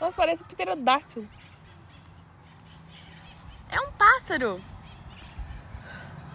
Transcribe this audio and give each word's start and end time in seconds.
Nossa, 0.00 0.16
parece 0.16 0.44
pterodáctilo. 0.44 1.28
É 3.68 3.80
um 3.80 3.92
pássaro. 3.92 4.60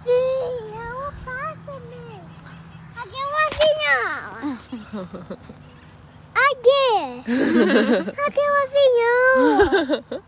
Sim, 0.03 0.76
é 0.76 0.94
um 0.94 1.12
pássaro. 1.24 1.81
Aqui 2.97 3.15
é 3.15 3.25
um 3.28 3.35
avião. 3.46 4.60
Aqui. 6.35 6.85
Aqui 8.28 8.39
é 8.39 8.51
um 8.51 8.57
avião. 8.63 10.24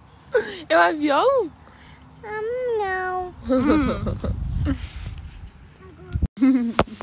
É 0.70 0.78
um 0.78 0.82
avião? 0.82 1.52
Hum, 2.24 2.78
não. 2.80 3.34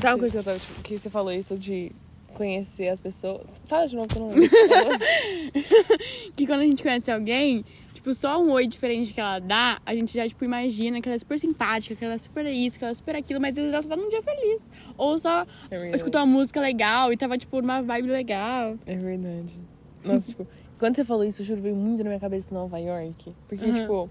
Sabe 0.01 0.15
uma 0.15 0.19
coisa 0.19 0.31
que, 0.31 0.37
eu 0.37 0.43
tava, 0.43 0.59
que 0.83 0.97
você 0.97 1.09
falou 1.09 1.31
isso 1.31 1.57
de 1.57 1.91
conhecer 2.33 2.89
as 2.89 2.99
pessoas? 2.99 3.45
Fala 3.65 3.87
de 3.87 3.95
novo 3.95 4.07
que 4.07 4.17
eu 4.17 4.21
não 4.21 4.29
lembro. 4.29 4.49
Que 6.35 6.45
quando 6.47 6.61
a 6.61 6.63
gente 6.63 6.81
conhece 6.81 7.11
alguém, 7.11 7.63
tipo, 7.93 8.13
só 8.13 8.41
um 8.41 8.51
oi 8.51 8.67
diferente 8.67 9.13
que 9.13 9.19
ela 9.19 9.39
dá, 9.39 9.79
a 9.85 9.93
gente 9.95 10.13
já, 10.13 10.27
tipo, 10.27 10.43
imagina 10.43 10.99
que 11.01 11.07
ela 11.07 11.15
é 11.15 11.19
super 11.19 11.39
simpática, 11.39 11.95
que 11.95 12.03
ela 12.03 12.15
é 12.15 12.17
super 12.17 12.45
isso, 12.47 12.77
que 12.77 12.83
ela 12.83 12.91
é 12.91 12.95
super 12.95 13.15
aquilo, 13.15 13.39
mas 13.39 13.51
às 13.51 13.55
vezes 13.57 13.73
ela 13.73 13.83
só 13.83 13.89
tá 13.89 13.95
num 13.95 14.09
dia 14.09 14.21
feliz. 14.21 14.69
Ou 14.97 15.17
só 15.19 15.45
É 15.69 15.91
escutou 15.95 16.21
uma 16.21 16.27
música 16.27 16.59
legal 16.59 17.13
e 17.13 17.17
tava, 17.17 17.37
tipo, 17.37 17.61
numa 17.61 17.81
vibe 17.81 18.07
legal. 18.09 18.75
É 18.85 18.95
verdade. 18.95 19.59
Nossa, 20.03 20.27
tipo, 20.27 20.47
quando 20.79 20.95
você 20.95 21.05
falou 21.05 21.23
isso, 21.23 21.41
eu 21.41 21.45
juro, 21.45 21.61
veio 21.61 21.75
muito 21.75 22.03
na 22.03 22.09
minha 22.09 22.19
cabeça 22.19 22.53
Nova 22.53 22.77
York. 22.79 23.33
Porque, 23.47 23.65
Uhum. 23.65 23.73
tipo, 23.73 24.09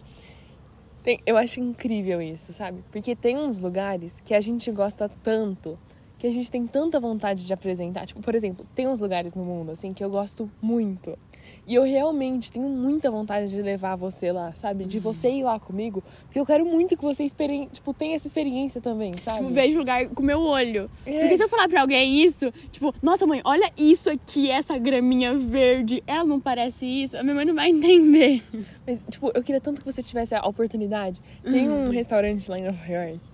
tem- 1.02 1.20
eu 1.26 1.36
acho 1.36 1.60
incrível 1.60 2.22
isso, 2.22 2.52
sabe? 2.52 2.82
Porque 2.90 3.14
tem 3.16 3.36
uns 3.36 3.58
lugares 3.58 4.20
que 4.24 4.32
a 4.32 4.40
gente 4.40 4.70
gosta 4.70 5.10
tanto, 5.22 5.78
que 6.22 6.28
a 6.28 6.30
gente 6.30 6.48
tem 6.52 6.68
tanta 6.68 7.00
vontade 7.00 7.44
de 7.44 7.52
apresentar. 7.52 8.06
Tipo, 8.06 8.20
por 8.20 8.32
exemplo, 8.32 8.64
tem 8.76 8.86
uns 8.86 9.00
lugares 9.00 9.34
no 9.34 9.42
mundo, 9.42 9.72
assim, 9.72 9.92
que 9.92 10.04
eu 10.04 10.08
gosto 10.08 10.48
muito. 10.62 11.18
E 11.66 11.74
eu 11.74 11.82
realmente 11.82 12.52
tenho 12.52 12.68
muita 12.68 13.10
vontade 13.10 13.50
de 13.50 13.60
levar 13.60 13.96
você 13.96 14.30
lá, 14.30 14.52
sabe? 14.52 14.84
De 14.84 15.00
você 15.00 15.28
ir 15.28 15.42
lá 15.42 15.58
comigo. 15.58 16.00
Porque 16.26 16.38
eu 16.38 16.46
quero 16.46 16.64
muito 16.64 16.96
que 16.96 17.02
você 17.02 17.24
experi 17.24 17.66
tipo, 17.72 17.92
tenha 17.92 18.14
essa 18.14 18.28
experiência 18.28 18.80
também, 18.80 19.14
sabe? 19.14 19.38
Tipo, 19.38 19.50
vejo 19.50 19.78
lugar 19.80 20.08
com 20.10 20.22
meu 20.22 20.40
olho. 20.40 20.88
É. 21.04 21.18
Porque 21.18 21.36
se 21.36 21.42
eu 21.42 21.48
falar 21.48 21.68
pra 21.68 21.80
alguém 21.80 22.22
isso, 22.22 22.52
tipo, 22.70 22.94
nossa 23.02 23.26
mãe, 23.26 23.40
olha 23.44 23.68
isso 23.76 24.08
aqui, 24.08 24.48
essa 24.48 24.78
graminha 24.78 25.36
verde, 25.36 26.04
ela 26.06 26.24
não 26.24 26.38
parece 26.38 26.86
isso, 26.86 27.16
a 27.16 27.24
minha 27.24 27.34
mãe 27.34 27.44
não 27.44 27.54
vai 27.56 27.70
entender. 27.70 28.44
Mas, 28.86 29.00
tipo, 29.10 29.32
eu 29.34 29.42
queria 29.42 29.60
tanto 29.60 29.80
que 29.80 29.84
você 29.84 30.04
tivesse 30.04 30.36
a 30.36 30.46
oportunidade. 30.46 31.20
Tem 31.42 31.68
um 31.68 31.90
restaurante 31.90 32.48
lá 32.48 32.58
em 32.58 32.62
Nova 32.62 32.86
York. 32.86 33.31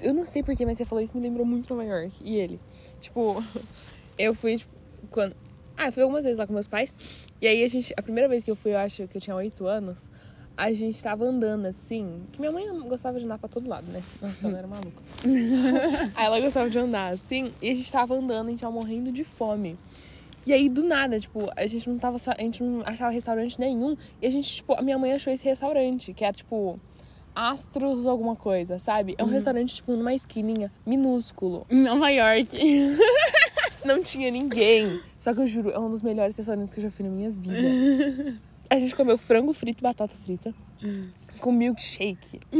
Eu 0.00 0.14
não 0.14 0.24
sei 0.24 0.42
porquê, 0.42 0.64
mas 0.64 0.78
você 0.78 0.84
falou 0.84 1.02
isso, 1.02 1.16
me 1.16 1.22
lembrou 1.22 1.44
muito 1.44 1.72
Nova 1.74 1.84
York. 1.84 2.14
E 2.22 2.36
ele. 2.36 2.60
Tipo, 3.00 3.42
eu 4.18 4.34
fui, 4.34 4.58
tipo, 4.58 4.72
quando. 5.10 5.34
Ah, 5.76 5.88
eu 5.88 5.92
fui 5.92 6.02
algumas 6.02 6.24
vezes 6.24 6.38
lá 6.38 6.46
com 6.46 6.52
meus 6.52 6.66
pais. 6.66 6.94
E 7.40 7.46
aí 7.46 7.64
a 7.64 7.68
gente. 7.68 7.92
A 7.96 8.02
primeira 8.02 8.28
vez 8.28 8.44
que 8.44 8.50
eu 8.50 8.56
fui, 8.56 8.72
eu 8.72 8.78
acho 8.78 9.06
que 9.08 9.16
eu 9.16 9.20
tinha 9.20 9.36
oito 9.36 9.66
anos. 9.66 10.08
A 10.56 10.70
gente 10.72 11.02
tava 11.02 11.24
andando 11.24 11.66
assim. 11.66 12.22
Que 12.30 12.40
minha 12.40 12.52
mãe 12.52 12.66
gostava 12.88 13.18
de 13.18 13.24
andar 13.24 13.38
pra 13.38 13.48
todo 13.48 13.68
lado, 13.68 13.90
né? 13.90 14.02
Nossa, 14.20 14.46
ela 14.46 14.58
era 14.58 14.66
maluca. 14.66 15.02
aí 16.14 16.26
ela 16.26 16.40
gostava 16.40 16.68
de 16.68 16.78
andar 16.78 17.12
assim. 17.12 17.52
E 17.60 17.70
a 17.70 17.74
gente 17.74 17.90
tava 17.90 18.14
andando, 18.14 18.48
a 18.48 18.50
gente 18.50 18.60
tava 18.60 18.72
morrendo 18.72 19.10
de 19.10 19.24
fome. 19.24 19.78
E 20.44 20.52
aí, 20.52 20.68
do 20.68 20.82
nada, 20.82 21.20
tipo, 21.20 21.50
a 21.56 21.66
gente 21.66 21.88
não 21.88 21.98
tava. 21.98 22.18
A 22.36 22.42
gente 22.42 22.62
não 22.62 22.82
achava 22.84 23.10
restaurante 23.10 23.58
nenhum. 23.58 23.96
E 24.20 24.26
a 24.26 24.30
gente, 24.30 24.56
tipo, 24.56 24.74
a 24.74 24.82
minha 24.82 24.98
mãe 24.98 25.12
achou 25.12 25.32
esse 25.32 25.44
restaurante, 25.44 26.12
que 26.12 26.24
era, 26.24 26.34
tipo, 26.34 26.78
Astros 27.34 28.06
alguma 28.06 28.36
coisa, 28.36 28.78
sabe? 28.78 29.14
É 29.16 29.24
um 29.24 29.28
restaurante, 29.28 29.74
tipo, 29.76 29.92
numa 29.92 30.14
esquininha, 30.14 30.70
minúsculo. 30.86 31.66
Em 31.70 31.82
Nova 31.82 32.08
York. 32.10 32.56
Não 33.84 34.02
tinha 34.02 34.30
ninguém. 34.30 35.00
Só 35.18 35.34
que 35.34 35.40
eu 35.40 35.46
juro, 35.46 35.70
é 35.70 35.78
um 35.78 35.90
dos 35.90 36.02
melhores 36.02 36.36
restaurantes 36.36 36.74
que 36.74 36.80
eu 36.80 36.84
já 36.84 36.90
fui 36.90 37.04
na 37.04 37.10
minha 37.10 37.30
vida. 37.30 38.38
A 38.70 38.78
gente 38.78 38.94
comeu 38.94 39.18
frango 39.18 39.52
frito 39.52 39.80
e 39.80 39.82
batata 39.82 40.14
frita. 40.16 40.54
Com 41.42 41.50
milkshake. 41.50 42.38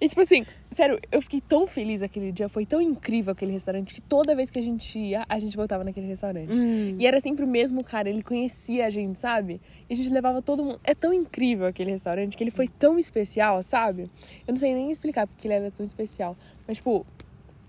e 0.00 0.08
tipo 0.08 0.20
assim, 0.20 0.46
sério, 0.70 1.00
eu 1.10 1.20
fiquei 1.20 1.40
tão 1.40 1.66
feliz 1.66 2.02
aquele 2.02 2.30
dia. 2.30 2.48
Foi 2.48 2.64
tão 2.64 2.80
incrível 2.80 3.32
aquele 3.32 3.50
restaurante 3.50 3.92
que 3.92 4.00
toda 4.00 4.32
vez 4.36 4.48
que 4.48 4.60
a 4.60 4.62
gente 4.62 4.96
ia, 4.96 5.24
a 5.28 5.40
gente 5.40 5.56
voltava 5.56 5.82
naquele 5.82 6.06
restaurante. 6.06 6.52
E 6.96 7.04
era 7.04 7.20
sempre 7.20 7.44
o 7.44 7.48
mesmo 7.48 7.82
cara, 7.82 8.08
ele 8.08 8.22
conhecia 8.22 8.86
a 8.86 8.90
gente, 8.90 9.18
sabe? 9.18 9.60
E 9.90 9.94
a 9.94 9.96
gente 9.96 10.08
levava 10.10 10.40
todo 10.40 10.62
mundo. 10.62 10.80
É 10.84 10.94
tão 10.94 11.12
incrível 11.12 11.66
aquele 11.66 11.90
restaurante 11.90 12.36
que 12.36 12.44
ele 12.44 12.52
foi 12.52 12.68
tão 12.68 12.96
especial, 12.96 13.60
sabe? 13.64 14.02
Eu 14.46 14.52
não 14.52 14.56
sei 14.56 14.72
nem 14.72 14.92
explicar 14.92 15.26
porque 15.26 15.48
ele 15.48 15.54
era 15.54 15.70
tão 15.72 15.84
especial. 15.84 16.36
Mas, 16.64 16.76
tipo, 16.76 17.04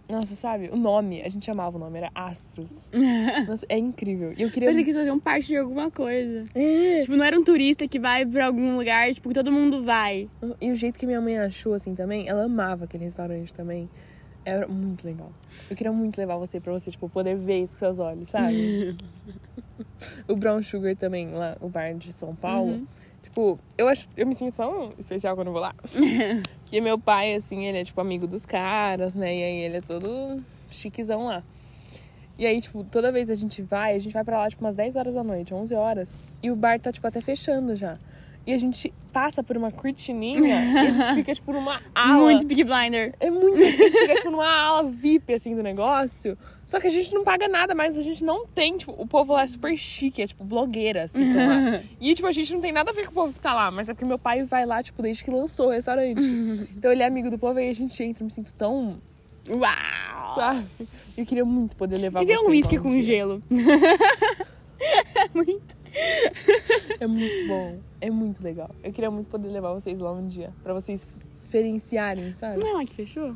nossa, 0.09 0.35
sabe? 0.35 0.69
O 0.71 0.77
nome, 0.77 1.21
a 1.21 1.29
gente 1.29 1.45
chamava 1.45 1.75
o 1.75 1.79
nome, 1.79 1.97
era 1.97 2.09
Astros. 2.15 2.89
Nossa, 3.45 3.65
é 3.67 3.77
incrível. 3.77 4.33
E 4.37 4.41
eu 4.41 4.49
queria. 4.49 4.69
Pensei 4.69 4.83
que 4.83 4.89
eles 4.89 4.99
faziam 4.99 5.19
parte 5.19 5.47
de 5.47 5.57
alguma 5.57 5.91
coisa. 5.91 6.45
É. 6.55 7.01
Tipo, 7.01 7.17
não 7.17 7.25
era 7.25 7.37
um 7.37 7.43
turista 7.43 7.87
que 7.87 7.99
vai 7.99 8.25
pra 8.25 8.45
algum 8.45 8.77
lugar, 8.77 9.13
tipo, 9.13 9.27
que 9.27 9.35
todo 9.35 9.51
mundo 9.51 9.83
vai. 9.83 10.29
E 10.61 10.71
o 10.71 10.75
jeito 10.75 10.97
que 10.97 11.05
minha 11.05 11.19
mãe 11.19 11.37
achou, 11.37 11.73
assim, 11.73 11.93
também, 11.93 12.27
ela 12.27 12.45
amava 12.45 12.85
aquele 12.85 13.03
restaurante 13.03 13.53
também. 13.53 13.89
Era 14.45 14.65
muito 14.65 15.05
legal. 15.05 15.29
Eu 15.69 15.75
queria 15.75 15.91
muito 15.91 16.17
levar 16.17 16.37
você 16.37 16.61
pra 16.61 16.71
você, 16.71 16.89
tipo, 16.89 17.09
poder 17.09 17.35
ver 17.35 17.63
isso 17.63 17.73
com 17.73 17.79
seus 17.79 17.99
olhos, 17.99 18.29
sabe? 18.29 18.95
o 20.25 20.37
Brown 20.37 20.63
Sugar 20.63 20.95
também, 20.95 21.31
lá, 21.31 21.57
o 21.59 21.67
bar 21.67 21.93
de 21.93 22.13
São 22.13 22.33
Paulo. 22.33 22.71
Uhum. 22.71 22.87
Tipo, 23.23 23.59
eu 23.77 23.89
acho. 23.89 24.07
Eu 24.15 24.25
me 24.25 24.33
sinto 24.33 24.55
tão 24.55 24.93
especial 24.97 25.35
quando 25.35 25.47
eu 25.47 25.53
vou 25.53 25.61
lá. 25.61 25.75
Porque 26.67 26.81
meu 26.81 26.99
pai, 26.99 27.33
assim, 27.33 27.63
ele 27.63 27.77
é, 27.77 27.83
tipo, 27.85 28.01
amigo 28.01 28.27
dos 28.27 28.45
caras, 28.45 29.15
né? 29.15 29.33
E 29.33 29.41
aí 29.41 29.55
ele 29.59 29.77
é 29.77 29.81
todo 29.81 30.43
chiquezão 30.69 31.25
lá. 31.25 31.41
E 32.37 32.45
aí, 32.45 32.59
tipo, 32.59 32.83
toda 32.83 33.09
vez 33.09 33.29
a 33.29 33.35
gente 33.35 33.61
vai, 33.61 33.95
a 33.95 33.99
gente 33.99 34.11
vai 34.11 34.23
pra 34.25 34.37
lá, 34.37 34.49
tipo, 34.49 34.65
umas 34.65 34.75
10 34.75 34.97
horas 34.97 35.13
da 35.13 35.23
noite, 35.23 35.53
11 35.53 35.73
horas. 35.73 36.19
E 36.43 36.51
o 36.51 36.57
bar 36.57 36.77
tá, 36.77 36.91
tipo, 36.91 37.07
até 37.07 37.21
fechando 37.21 37.73
já. 37.73 37.97
E 38.47 38.53
a 38.53 38.57
gente 38.57 38.93
passa 39.11 39.43
por 39.43 39.57
uma 39.57 39.73
cortininha 39.73 40.63
e 40.63 40.77
a 40.87 40.89
gente 40.89 41.15
fica, 41.15 41.33
tipo, 41.35 41.51
numa 41.51 41.81
ala. 41.93 42.17
Muito 42.23 42.45
Big 42.45 42.63
Blinder. 42.63 43.13
É 43.19 43.29
muito. 43.29 43.61
A 43.61 43.65
gente 43.69 43.91
fica, 43.91 44.15
tipo, 44.15 44.31
numa 44.31 44.47
ala 44.49 44.83
VIP, 44.89 45.33
assim, 45.33 45.53
do 45.53 45.61
negócio. 45.61 46.37
Só 46.65 46.79
que 46.79 46.87
a 46.87 46.89
gente 46.89 47.13
não 47.13 47.25
paga 47.25 47.49
nada, 47.49 47.75
mas 47.75 47.97
a 47.97 48.01
gente 48.01 48.23
não 48.23 48.47
tem, 48.47 48.77
tipo, 48.77 48.93
o 48.97 49.05
povo 49.05 49.33
lá 49.33 49.43
é 49.43 49.47
super 49.47 49.75
chique, 49.75 50.21
é, 50.21 50.27
tipo, 50.27 50.45
ficam 50.45 51.47
lá. 51.47 51.81
E, 51.99 52.13
tipo, 52.13 52.25
a 52.25 52.31
gente 52.31 52.53
não 52.53 52.61
tem 52.61 52.71
nada 52.71 52.91
a 52.91 52.93
ver 52.93 53.03
com 53.05 53.11
o 53.11 53.13
povo 53.15 53.33
que 53.33 53.41
tá 53.41 53.53
lá, 53.53 53.69
mas 53.69 53.89
é 53.89 53.93
porque 53.93 54.05
meu 54.05 54.17
pai 54.17 54.43
vai 54.43 54.65
lá, 54.65 54.81
tipo, 54.81 55.01
desde 55.01 55.25
que 55.25 55.31
lançou 55.31 55.67
o 55.67 55.71
restaurante. 55.71 56.21
Então 56.77 56.91
ele 56.91 57.03
é 57.03 57.05
amigo 57.05 57.29
do 57.29 57.37
povo 57.37 57.59
e 57.59 57.67
a 57.69 57.73
gente 57.73 58.01
entra, 58.01 58.23
me 58.23 58.31
sinto 58.31 58.53
tão. 58.53 58.97
Uau! 59.49 60.35
Sabe? 60.35 60.65
Eu 61.17 61.25
queria 61.25 61.43
muito 61.43 61.75
poder 61.75 61.97
levar 61.97 62.21
E 62.23 62.25
ver 62.25 62.37
você 62.37 62.45
um 62.45 62.49
whisky 62.49 62.77
lá 62.77 62.83
com 62.83 62.89
dia. 62.91 63.01
gelo. 63.03 63.43
é 65.15 65.29
muito. 65.33 65.76
É 66.99 67.07
muito 67.07 67.47
bom. 67.47 67.79
É 68.01 68.09
muito 68.09 68.43
legal. 68.43 68.69
Eu 68.83 68.91
queria 68.91 69.11
muito 69.11 69.27
poder 69.27 69.49
levar 69.49 69.73
vocês 69.73 69.99
lá 69.99 70.11
um 70.11 70.27
dia. 70.27 70.51
Pra 70.63 70.73
vocês 70.73 71.07
experienciarem, 71.41 72.33
sabe? 72.33 72.59
Não 72.61 72.69
é 72.69 72.73
lá 72.73 72.85
que 72.85 72.93
fechou? 72.93 73.35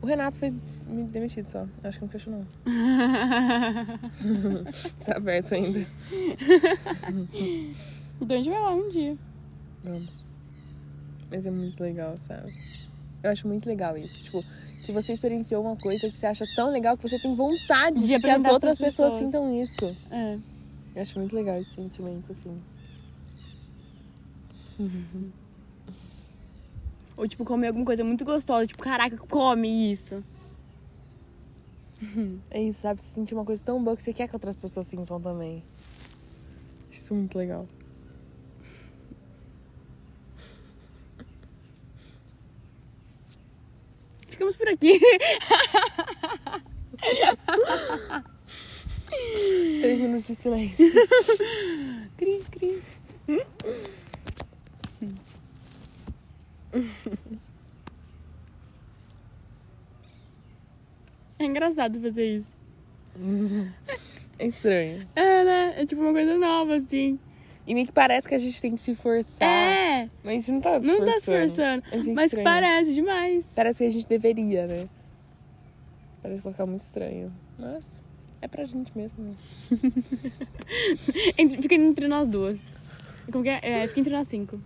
O 0.00 0.06
Renato 0.06 0.38
foi 0.38 0.50
me 0.86 1.02
demitido 1.04 1.46
só. 1.48 1.66
Acho 1.82 1.98
que 1.98 2.04
não 2.04 2.10
fechou, 2.10 2.32
não. 2.32 2.46
tá 5.04 5.16
aberto 5.16 5.54
ainda. 5.54 5.86
Então 8.20 8.36
a 8.36 8.38
gente 8.38 8.50
vai 8.50 8.60
lá 8.60 8.74
um 8.74 8.88
dia. 8.88 9.16
Vamos. 9.82 10.24
Mas 11.30 11.46
é 11.46 11.50
muito 11.50 11.82
legal, 11.82 12.16
sabe? 12.16 12.52
Eu 13.22 13.30
acho 13.30 13.48
muito 13.48 13.66
legal 13.66 13.96
isso. 13.98 14.22
Tipo, 14.22 14.44
que 14.84 14.92
você 14.92 15.12
experienciou 15.12 15.62
uma 15.62 15.76
coisa 15.76 16.08
que 16.08 16.16
você 16.16 16.26
acha 16.26 16.44
tão 16.54 16.70
legal 16.70 16.96
que 16.96 17.08
você 17.08 17.18
tem 17.18 17.34
vontade 17.34 18.00
De 18.00 18.06
de, 18.06 18.20
que 18.20 18.30
as 18.30 18.44
outras 18.44 18.78
pessoas 18.78 19.14
pessoas. 19.14 19.32
sintam 19.32 19.62
isso. 19.62 19.96
É. 20.10 20.38
Eu 20.98 21.02
acho 21.02 21.16
muito 21.16 21.32
legal 21.36 21.60
esse 21.60 21.72
sentimento, 21.76 22.32
assim. 22.32 22.60
Ou 27.16 27.28
tipo, 27.28 27.44
comer 27.44 27.68
alguma 27.68 27.86
coisa 27.86 28.02
muito 28.02 28.24
gostosa. 28.24 28.66
Tipo, 28.66 28.82
caraca, 28.82 29.16
come 29.16 29.92
isso. 29.92 30.24
É 32.50 32.60
isso, 32.60 32.80
sabe? 32.80 33.00
Você 33.00 33.14
sentir 33.14 33.34
uma 33.34 33.44
coisa 33.44 33.62
tão 33.64 33.80
boa 33.80 33.96
que 33.96 34.02
você 34.02 34.12
quer 34.12 34.26
que 34.26 34.34
outras 34.34 34.56
pessoas 34.56 34.88
sintam 34.88 35.20
também. 35.20 35.62
Isso 36.90 37.14
é 37.14 37.16
muito 37.16 37.38
legal. 37.38 37.68
Ficamos 44.26 44.56
por 44.56 44.66
aqui. 44.66 44.98
Três 49.80 50.00
minutos 50.00 50.26
de 50.26 50.34
silêncio. 50.34 50.76
Cris, 52.16 52.48
cris. 52.48 52.82
É 61.38 61.44
engraçado 61.44 62.00
fazer 62.00 62.36
isso. 62.36 62.56
É 64.38 64.46
estranho. 64.46 65.06
É, 65.14 65.44
né? 65.44 65.74
É 65.76 65.86
tipo 65.86 66.00
uma 66.02 66.12
coisa 66.12 66.36
nova, 66.36 66.74
assim. 66.76 67.18
E 67.66 67.74
meio 67.74 67.86
que 67.86 67.92
parece 67.92 68.26
que 68.26 68.34
a 68.34 68.38
gente 68.38 68.60
tem 68.60 68.72
que 68.74 68.80
se 68.80 68.94
forçar. 68.94 69.46
É, 69.46 70.08
Mas 70.24 70.32
a 70.32 70.38
gente 70.38 70.52
não 70.52 70.60
tá 70.60 70.80
se 70.80 70.86
não 70.86 70.96
forçando. 70.96 71.12
tá 71.14 71.20
se 71.20 71.26
forçando. 71.26 71.84
É 71.92 71.96
Mas 72.14 72.24
estranho. 72.26 72.44
parece 72.44 72.94
demais. 72.94 73.46
Parece 73.54 73.78
que 73.78 73.84
a 73.84 73.90
gente 73.90 74.08
deveria, 74.08 74.66
né? 74.66 74.88
Parece 76.22 76.40
colocar 76.42 76.64
muito 76.66 76.80
estranho. 76.80 77.32
Mas. 77.58 78.02
É 78.40 78.48
pra 78.48 78.64
gente 78.64 78.90
mesmo. 78.96 79.24
né? 79.24 79.34
Entre- 81.36 81.60
fica 81.62 81.74
entre 81.74 82.06
nós 82.08 82.28
duas. 82.28 82.62
Como 83.32 83.42
que 83.44 83.50
é? 83.50 83.60
É, 83.62 83.88
fica 83.88 84.00
entre 84.00 84.12
nós 84.12 84.28
cinco. 84.28 84.60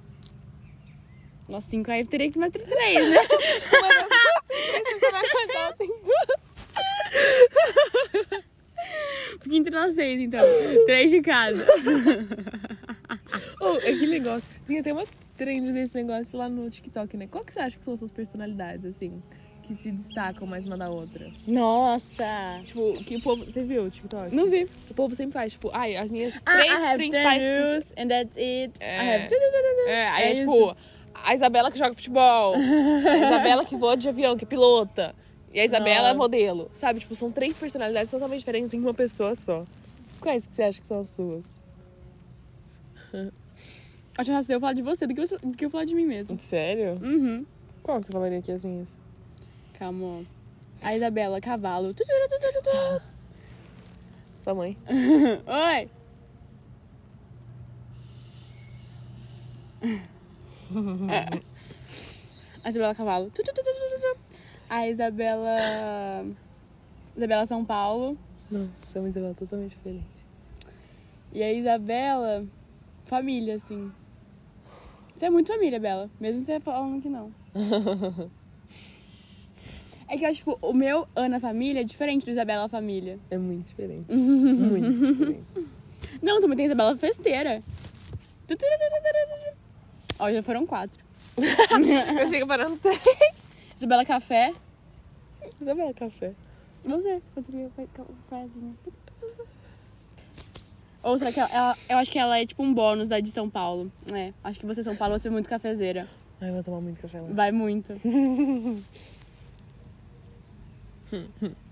Nós 1.49 1.65
cinco, 1.65 1.91
aí 1.91 2.07
teria 2.07 2.31
que 2.31 2.39
mais 2.39 2.53
três, 2.53 3.11
né? 3.11 3.17
Fica 9.41 9.57
entre 9.57 9.75
nós 9.75 9.95
seis, 9.95 10.21
então. 10.21 10.41
Três 10.87 11.11
de 11.11 11.21
cada. 11.21 11.65
Oh, 13.61 13.77
é 13.79 13.93
que 13.93 14.07
negócio. 14.07 14.49
Tem 14.67 14.79
até 14.79 14.93
uma 14.93 15.05
trend 15.37 15.73
desse 15.73 15.95
negócio 15.95 16.39
lá 16.39 16.49
no 16.49 16.69
TikTok, 16.71 17.17
né? 17.17 17.27
Qual 17.31 17.45
que 17.45 17.53
você 17.53 17.61
acha 17.61 17.79
que 17.79 17.85
são 17.85 17.97
suas 17.97 18.11
personalidades, 18.11 18.85
assim? 18.85 19.23
Que 19.75 19.83
se 19.83 19.91
destacam 19.91 20.47
mais 20.47 20.67
uma 20.67 20.77
da 20.77 20.91
outra? 20.91 21.31
Nossa! 21.47 22.61
Tipo, 22.65 22.93
que 23.05 23.17
o 23.17 23.23
povo. 23.23 23.45
Você 23.45 23.63
viu 23.63 23.85
o 23.85 23.91
TikTok? 23.91 24.35
Não 24.35 24.51
vi. 24.51 24.69
O 24.91 24.95
povo 24.95 25.15
sempre 25.15 25.33
faz, 25.33 25.53
tipo, 25.53 25.71
ai, 25.73 25.97
as 25.97 26.11
minhas 26.11 26.35
Ah, 26.45 26.53
três 26.59 26.73
I 26.73 26.77
have 26.85 26.97
principais. 26.99 27.45
rules 27.45 27.95
and 27.97 28.09
that's 28.09 28.37
it. 28.37 28.73
I 28.81 28.85
É. 28.85 29.15
have... 29.25 29.35
É, 29.87 30.09
aí 30.09 30.25
é, 30.25 30.33
É 30.33 30.35
tipo, 30.35 30.77
a 31.15 31.35
Isabela 31.35 31.71
que 31.71 31.79
joga 31.79 31.95
futebol, 31.95 32.55
a 32.55 33.17
Isabela 33.17 33.65
que 33.65 33.77
voa 33.77 33.97
de 33.97 34.09
avião, 34.09 34.37
que 34.37 34.45
é 34.45 34.47
pilota, 34.47 35.15
e 35.55 35.61
a 35.61 35.65
Isabela 35.65 36.09
é 36.09 36.11
Ah. 36.11 36.15
modelo. 36.15 36.71
Sabe? 36.75 37.01
Tipo, 37.01 37.15
são 37.15 37.31
três 37.33 37.57
personalidades 37.57 38.11
totalmente 38.11 38.41
diferentes 38.41 38.75
em 38.75 38.81
uma 38.81 38.93
pessoa 38.95 39.35
só. 39.35 39.65
Quais 40.21 40.47
que 40.47 40.55
você 40.55 40.63
acha 40.65 40.81
que 40.81 40.87
são 40.87 40.99
as 41.01 41.09
suas? 41.09 41.45
Acho 44.19 44.47
que 44.47 44.53
eu 44.53 44.61
falar 44.61 44.73
de 44.75 44.83
você 44.83 45.07
do 45.07 45.15
que, 45.15 45.21
você, 45.27 45.39
do 45.39 45.57
que 45.57 45.65
eu 45.65 45.71
falar 45.71 45.85
de 45.87 45.95
mim 45.95 46.07
mesmo. 46.07 46.39
Sério? 46.39 46.99
Uhum. 47.03 47.47
Qual 47.83 47.99
que 48.01 48.07
você 48.07 48.13
falaria 48.13 48.39
aqui 48.39 48.53
as 48.53 48.65
minhas? 48.65 48.89
Calma. 49.83 50.25
A 50.81 50.95
Isabela, 50.95 51.41
cavalo. 51.41 51.93
Sua 54.33 54.55
mãe. 54.55 54.79
Oi! 54.87 55.91
A 62.63 62.69
Isabela 62.69 62.95
Cavalo. 62.95 63.33
A 64.71 64.87
Isabela. 64.87 65.57
Isabela 67.17 67.45
São 67.45 67.65
Paulo. 67.65 68.17
Nossa, 68.49 68.99
é 68.99 69.01
uma 69.01 69.09
Isabela 69.09 69.35
totalmente 69.35 69.71
diferente. 69.73 70.07
E 71.33 71.43
a 71.43 71.53
Isabela. 71.53 72.47
Família, 73.05 73.57
assim. 73.57 73.91
Você 75.17 75.27
é 75.27 75.31
muito 75.31 75.53
família, 75.53 75.81
Bela. 75.81 76.09
Mesmo 76.21 76.41
você 76.41 76.61
falando 76.61 77.03
que 77.03 77.09
não. 77.09 77.35
É 80.13 80.19
que 80.19 80.27
eu 80.27 80.29
acho, 80.29 80.37
tipo, 80.41 80.59
o 80.61 80.75
meu 80.75 81.09
Ana 81.17 81.41
Família 81.41 81.81
é 81.81 81.85
diferente 81.85 82.27
do 82.27 82.31
Isabela 82.31 82.69
Família. 82.69 83.19
É 83.31 83.39
muito 83.39 83.67
diferente. 83.69 84.05
muito 84.13 85.15
diferente. 85.15 85.43
Não, 86.21 86.39
também 86.39 86.55
tem 86.55 86.67
Isabela 86.67 86.95
Festeira. 86.99 87.63
Ó, 90.19 90.31
já 90.31 90.43
foram 90.43 90.67
quatro. 90.67 91.03
Eu 92.21 92.29
chego 92.29 92.47
parando 92.47 92.77
três. 92.77 93.01
Isabela 93.75 94.05
Café. 94.05 94.53
Isabela 95.59 95.95
Café. 95.95 96.33
Você. 96.85 97.23
Cafézinho. 97.95 98.77
Ou 101.03 101.17
será 101.17 101.33
que 101.33 101.41
ela, 101.41 101.51
ela- 101.55 101.77
Eu 101.89 101.97
acho 101.97 102.11
que 102.11 102.19
ela 102.19 102.39
é 102.39 102.45
tipo 102.45 102.63
um 102.63 102.75
bônus 102.75 103.09
da 103.09 103.19
de 103.19 103.31
São 103.31 103.49
Paulo. 103.49 103.91
É, 104.13 104.35
acho 104.45 104.61
que 104.61 104.67
você, 104.67 104.83
São 104.83 104.95
Paulo, 104.95 105.19
você 105.19 105.29
é 105.29 105.31
muito 105.31 105.49
cafezeira. 105.49 106.07
Ai, 106.39 106.51
eu 106.51 106.55
vou 106.55 106.63
tomar 106.63 106.83
muito 106.83 107.01
café 107.01 107.19
lá. 107.19 107.29
Vai 107.31 107.51
muito. 107.51 107.95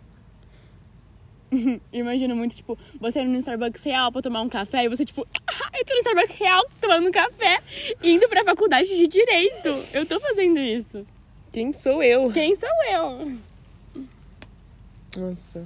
Imagino 1.92 2.36
muito, 2.36 2.54
tipo, 2.54 2.78
você 3.00 3.22
indo 3.22 3.32
no 3.32 3.38
Starbucks 3.38 3.82
real 3.82 4.12
pra 4.12 4.22
tomar 4.22 4.40
um 4.40 4.48
café 4.48 4.84
e 4.84 4.88
você, 4.88 5.04
tipo, 5.04 5.26
ah, 5.46 5.70
eu 5.76 5.84
tô 5.84 5.94
no 5.94 6.00
Starbucks 6.00 6.36
real 6.36 6.64
tomando 6.80 7.08
um 7.08 7.10
café, 7.10 7.60
indo 8.02 8.28
pra 8.28 8.44
faculdade 8.44 8.88
de 8.88 9.06
Direito. 9.06 9.68
Eu 9.92 10.06
tô 10.06 10.20
fazendo 10.20 10.60
isso. 10.60 11.04
Quem 11.52 11.72
sou 11.72 12.02
eu? 12.02 12.30
Quem 12.30 12.54
sou 12.54 12.68
eu? 12.92 13.38
Nossa. 15.16 15.64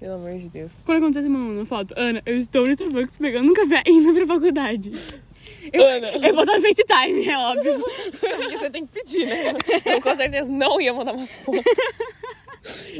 Pelo 0.00 0.14
amor 0.14 0.38
de 0.38 0.48
Deus. 0.48 0.72
Quando 0.86 0.98
acontece 0.98 1.26
uma 1.26 1.66
foto, 1.66 1.92
Ana, 1.96 2.22
eu 2.24 2.38
estou 2.38 2.64
no 2.64 2.70
Starbucks 2.70 3.18
pegando 3.18 3.50
um 3.50 3.54
café 3.54 3.82
indo 3.86 4.14
pra 4.14 4.26
faculdade. 4.26 4.92
Eu, 5.72 5.86
Ana. 5.86 6.08
eu 6.26 6.34
vou 6.34 6.46
dar 6.46 6.60
FaceTime, 6.60 7.28
é 7.28 7.36
óbvio. 7.36 7.84
Porque 8.18 8.58
você 8.58 8.70
tem 8.70 8.86
que 8.86 8.92
pedir, 8.92 9.26
né? 9.26 9.54
Eu 9.84 10.00
com 10.00 10.14
certeza 10.14 10.50
não 10.50 10.80
ia 10.80 10.94
mandar 10.94 11.14
uma 11.14 11.26
foto. 11.26 11.62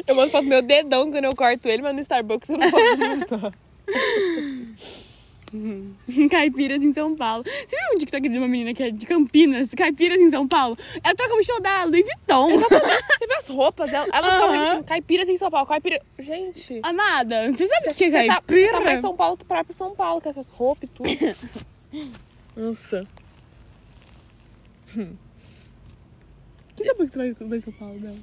Eu 0.06 0.15
mando 0.15 0.31
foto 0.31 0.45
do 0.45 0.49
meu 0.49 0.62
dedão 0.62 1.11
quando 1.11 1.25
eu 1.25 1.35
corto 1.35 1.69
ele, 1.69 1.83
mas 1.83 1.95
no 1.95 2.00
Starbucks 2.00 2.49
eu 2.50 2.59
não 2.59 2.71
posso 2.71 2.97
mandar. 2.99 3.53
Caipiras 6.31 6.83
em 6.83 6.93
São 6.93 7.17
Paulo. 7.17 7.43
Você 7.45 7.75
viu 7.75 7.95
um 7.95 7.99
TikTok 7.99 8.29
de 8.29 8.37
uma 8.39 8.47
menina 8.49 8.75
que 8.75 8.83
é 8.83 8.91
de 8.91 9.06
Campinas? 9.06 9.71
Caipiras 9.71 10.21
em 10.21 10.31
São 10.31 10.47
Paulo? 10.47 10.77
Ela 11.03 11.15
toca 11.15 11.35
um 11.35 11.43
show 11.43 11.59
da 11.61 11.85
Louis 11.85 12.05
Vuitton. 12.05 12.59
Você 12.59 13.27
vê 13.27 13.35
as 13.35 13.49
roupas? 13.49 13.93
Elas 13.93 14.09
elas 14.12 14.31
Aham. 14.31 14.53
realmente 14.53 14.85
caipiras 14.85 15.29
em 15.29 15.37
São 15.39 15.50
Paulo. 15.50 15.67
Caipira... 15.67 16.00
Gente... 16.19 16.81
Amada, 16.83 17.50
você 17.50 17.67
sabe 17.67 17.89
o 17.89 17.95
que 17.95 18.05
é 18.05 18.11
Você 18.11 18.27
tá, 18.27 18.43
você 18.47 18.55
caipira? 18.55 18.73
tá 18.73 18.81
mais 18.81 19.00
São 19.00 19.17
Paulo 19.17 19.37
que 19.39 19.45
próprio 19.45 19.75
São 19.75 19.95
Paulo, 19.95 20.21
com 20.21 20.29
essas 20.29 20.50
roupas 20.50 20.89
e 20.89 20.93
tudo. 20.93 21.09
Nossa. 22.56 23.06
Que 26.77 26.85
sabe 26.85 27.06
que 27.06 27.12
você 27.12 27.19
vai 27.19 27.33
vai 27.33 27.59
em 27.59 27.61
São 27.61 27.73
Paulo, 27.73 27.99
não? 27.99 28.15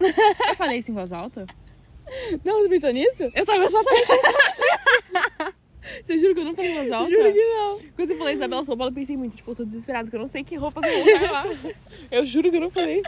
Eu 0.00 0.54
falei 0.56 0.78
isso 0.78 0.90
em 0.90 0.94
voz 0.94 1.12
alta? 1.12 1.46
Não, 2.44 2.62
você 2.62 2.68
pensou 2.68 2.92
nisso? 2.92 3.22
Eu 3.34 3.46
tava 3.46 3.64
exatamente 3.64 4.06
pensando 4.06 4.36
nisso. 4.36 5.54
Você 6.04 6.18
jura 6.18 6.34
que 6.34 6.40
eu 6.40 6.44
não 6.44 6.54
falei 6.54 6.70
em 6.70 6.74
voz 6.74 6.92
alta? 6.92 7.10
Juro 7.10 7.32
que 7.32 7.44
não. 7.44 7.78
Quando 7.94 8.08
você 8.08 8.16
falou 8.16 8.32
Isabela 8.32 8.64
São 8.64 8.76
Paulo, 8.76 8.90
eu 8.90 8.94
pensei 8.94 9.16
muito, 9.16 9.36
tipo, 9.36 9.50
eu 9.50 9.54
tô 9.54 9.64
desesperada, 9.64 10.04
porque 10.04 10.16
eu 10.16 10.20
não 10.20 10.28
sei 10.28 10.42
que 10.44 10.56
roupas 10.56 10.84
eu 10.84 11.04
vou 11.04 11.14
usar 11.16 11.30
lá. 11.32 11.44
Eu 12.10 12.26
juro 12.26 12.50
que 12.50 12.56
eu 12.56 12.60
não 12.60 12.70
falei. 12.70 13.02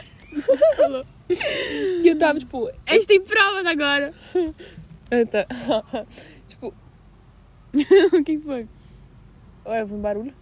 Que 2.01 2.09
eu 2.09 2.17
tava, 2.17 2.39
tipo... 2.39 2.69
A 2.85 2.93
gente 2.93 3.07
tem 3.07 3.21
provas 3.21 3.65
agora. 3.65 4.13
ah, 5.11 5.25
tá. 5.29 6.05
tipo, 6.47 6.73
o 8.17 8.23
que 8.23 8.37
foi? 8.39 8.67
ué, 9.65 9.81
eu 9.81 9.87
vi 9.87 9.93
um 9.93 10.01
barulho. 10.01 10.33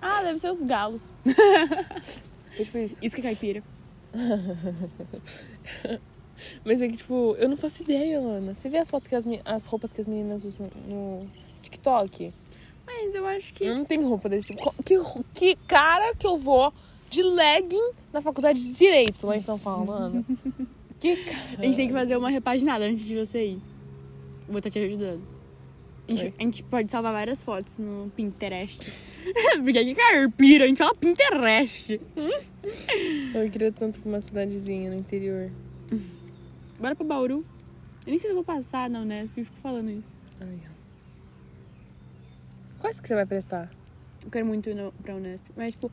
Ah, 0.00 0.22
deve 0.22 0.38
ser 0.38 0.50
os 0.50 0.62
galos. 0.62 1.12
Foi 1.24 2.64
tipo 2.64 2.78
isso. 2.78 2.98
Isso 3.02 3.14
que 3.14 3.20
é 3.22 3.24
caipira. 3.24 3.62
Mas 6.64 6.82
é 6.82 6.88
que, 6.88 6.96
tipo, 6.96 7.36
eu 7.38 7.48
não 7.48 7.56
faço 7.56 7.82
ideia, 7.82 8.18
Ana. 8.18 8.54
Você 8.54 8.68
vê 8.68 8.78
as 8.78 8.90
fotos 8.90 9.08
que 9.08 9.14
as, 9.14 9.24
as 9.44 9.66
roupas 9.66 9.92
que 9.92 10.00
as 10.00 10.06
meninas 10.06 10.44
usam 10.44 10.68
no 10.88 11.20
TikTok? 11.62 12.32
Mas 12.86 13.14
eu 13.14 13.26
acho 13.26 13.54
que... 13.54 13.68
Não 13.68 13.84
tem 13.84 14.02
roupa 14.02 14.28
desse 14.28 14.48
tipo. 14.48 14.74
Que, 14.82 15.00
que 15.34 15.56
cara 15.66 16.14
que 16.14 16.26
eu 16.26 16.36
vou 16.36 16.72
de 17.10 17.22
legging 17.22 17.92
na 18.12 18.20
faculdade 18.20 18.60
de 18.60 18.72
Direito 18.72 19.26
lá 19.26 19.36
em 19.36 19.42
São 19.42 19.58
Paulo, 19.58 19.92
Ana? 19.92 20.24
Que 20.98 21.16
cara. 21.16 21.36
A 21.58 21.64
gente 21.64 21.74
tem 21.74 21.88
que 21.88 21.92
fazer 21.92 22.16
uma 22.16 22.30
repaginada 22.30 22.84
antes 22.84 23.04
de 23.04 23.18
você 23.18 23.44
ir. 23.44 23.58
Vou 24.46 24.58
estar 24.58 24.70
te 24.70 24.78
ajudando. 24.78 25.20
A 26.12 26.16
gente, 26.16 26.34
a 26.38 26.42
gente 26.42 26.62
pode 26.64 26.90
salvar 26.90 27.12
várias 27.12 27.40
fotos 27.40 27.78
no 27.78 28.10
Pinterest. 28.16 28.90
Porque 29.62 29.78
aqui 29.78 29.90
é 29.90 29.94
caipira, 29.94 30.64
a 30.64 30.68
gente 30.68 30.78
fala 30.78 30.94
Pinterest. 30.94 32.00
Eu 33.34 33.50
queria 33.50 33.72
tanto 33.72 33.98
pra 34.00 34.08
uma 34.08 34.20
cidadezinha 34.20 34.90
no 34.90 34.96
interior. 34.96 35.50
Bora 36.78 36.94
pra 36.94 37.06
Bauru. 37.06 37.44
Eu 38.04 38.10
nem 38.10 38.18
sei 38.18 38.28
se 38.28 38.32
eu 38.32 38.34
vou 38.34 38.44
passar 38.44 38.90
na 38.90 39.00
Unesp, 39.00 39.38
eu 39.38 39.44
fico 39.44 39.56
falando 39.58 39.88
isso. 39.90 40.08
Ai. 40.40 40.58
Quais 42.80 42.98
que 42.98 43.06
você 43.06 43.14
vai 43.14 43.24
prestar? 43.24 43.70
Eu 44.24 44.30
quero 44.30 44.44
muito 44.44 44.68
ir 44.68 44.74
no, 44.74 44.90
pra 45.02 45.14
Unesp. 45.14 45.44
Mas, 45.56 45.72
tipo, 45.72 45.90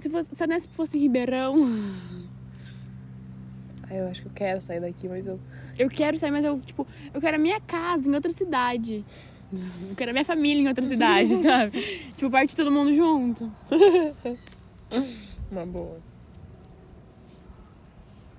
se, 0.00 0.08
fosse, 0.08 0.30
se 0.32 0.42
a 0.42 0.46
Unesp 0.46 0.70
fosse 0.72 0.96
em 0.96 1.00
Ribeirão, 1.00 1.56
Ah, 3.90 3.94
eu 3.94 4.08
acho 4.08 4.22
que 4.22 4.28
eu 4.28 4.32
quero 4.32 4.60
sair 4.60 4.80
daqui, 4.80 5.08
mas 5.08 5.26
eu. 5.26 5.40
eu 5.76 5.88
quero 5.88 6.16
sair, 6.16 6.30
mas 6.30 6.44
eu, 6.44 6.60
tipo, 6.60 6.86
eu 7.12 7.20
quero 7.20 7.36
a 7.36 7.40
minha 7.40 7.60
casa 7.60 8.08
em 8.08 8.14
outra 8.14 8.30
cidade. 8.30 9.04
Eu 9.52 9.96
quero 9.96 10.10
a 10.10 10.12
minha 10.12 10.24
família 10.24 10.62
em 10.62 10.68
outra 10.68 10.84
cidade, 10.84 11.34
sabe? 11.42 11.80
tipo, 12.16 12.30
parte 12.30 12.54
todo 12.54 12.70
mundo 12.70 12.92
junto. 12.92 13.50
Uma 15.50 15.64
boa. 15.64 15.98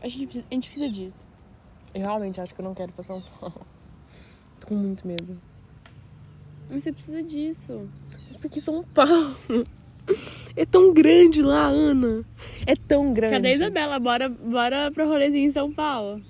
A 0.01 0.07
gente 0.07 0.27
precisa, 0.27 0.45
a 0.49 0.53
gente 0.53 0.69
precisa 0.69 0.93
disso. 0.93 1.27
Eu 1.93 2.01
realmente 2.01 2.39
acho 2.39 2.53
que 2.53 2.61
eu 2.61 2.65
não 2.65 2.75
quero 2.75 2.91
ir 2.91 2.93
pra 2.93 3.03
São 3.03 3.21
Paulo. 3.21 3.65
Tô 4.59 4.67
com 4.69 4.75
muito 4.75 5.07
medo. 5.07 5.39
Mas 6.69 6.83
você 6.83 6.91
precisa 6.91 7.23
disso. 7.23 7.89
Mas 8.27 8.37
por 8.37 8.49
que 8.49 8.61
São 8.61 8.83
Paulo? 8.83 9.35
É 10.55 10.65
tão 10.65 10.93
grande 10.93 11.41
lá, 11.41 11.65
Ana. 11.65 12.23
É 12.65 12.75
tão 12.75 13.13
grande. 13.13 13.33
Cadê 13.33 13.47
a 13.49 13.53
Isabela? 13.53 13.99
Bora, 13.99 14.29
bora 14.29 14.91
pro 14.91 15.07
rolezinho 15.07 15.47
em 15.47 15.51
São 15.51 15.71
Paulo. 15.71 16.21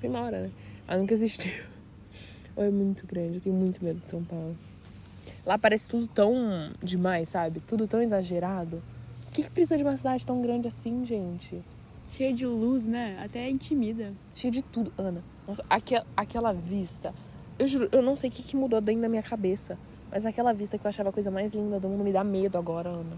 Foi 0.00 0.08
uma 0.08 0.20
hora, 0.22 0.42
né? 0.42 0.50
Ela 0.86 1.00
nunca 1.00 1.14
existiu. 1.14 1.52
Ou 2.56 2.64
é 2.64 2.70
muito 2.70 3.06
grande, 3.06 3.36
eu 3.36 3.40
tenho 3.40 3.54
muito 3.54 3.84
medo 3.84 4.00
de 4.00 4.08
São 4.08 4.24
Paulo. 4.24 4.56
Lá 5.44 5.58
parece 5.58 5.88
tudo 5.88 6.06
tão 6.06 6.70
demais, 6.82 7.28
sabe? 7.28 7.60
Tudo 7.60 7.86
tão 7.86 8.00
exagerado. 8.02 8.82
O 9.28 9.32
que, 9.32 9.42
que 9.42 9.50
precisa 9.50 9.76
de 9.76 9.82
uma 9.82 9.96
cidade 9.96 10.24
tão 10.26 10.40
grande 10.40 10.66
assim, 10.66 11.04
gente? 11.04 11.62
Cheia 12.10 12.32
de 12.32 12.46
luz, 12.46 12.86
né? 12.86 13.18
Até 13.22 13.48
intimida. 13.50 14.12
Cheio 14.34 14.52
de 14.52 14.62
tudo. 14.62 14.92
Ana, 14.96 15.22
nossa, 15.46 15.62
aquela, 15.68 16.06
aquela 16.16 16.52
vista 16.52 17.12
Eu 17.58 17.66
juro, 17.66 17.88
eu 17.92 18.00
não 18.02 18.16
sei 18.16 18.30
o 18.30 18.32
que, 18.32 18.42
que 18.42 18.56
mudou 18.56 18.80
dentro 18.80 19.02
da 19.02 19.08
minha 19.08 19.22
cabeça. 19.22 19.78
Mas 20.10 20.24
aquela 20.24 20.52
vista 20.52 20.78
que 20.78 20.86
eu 20.86 20.88
achava 20.88 21.10
a 21.10 21.12
coisa 21.12 21.30
mais 21.30 21.52
linda 21.52 21.78
do 21.80 21.88
mundo 21.88 22.02
me 22.04 22.12
dá 22.12 22.24
medo 22.24 22.56
agora, 22.56 22.88
Ana. 22.88 23.16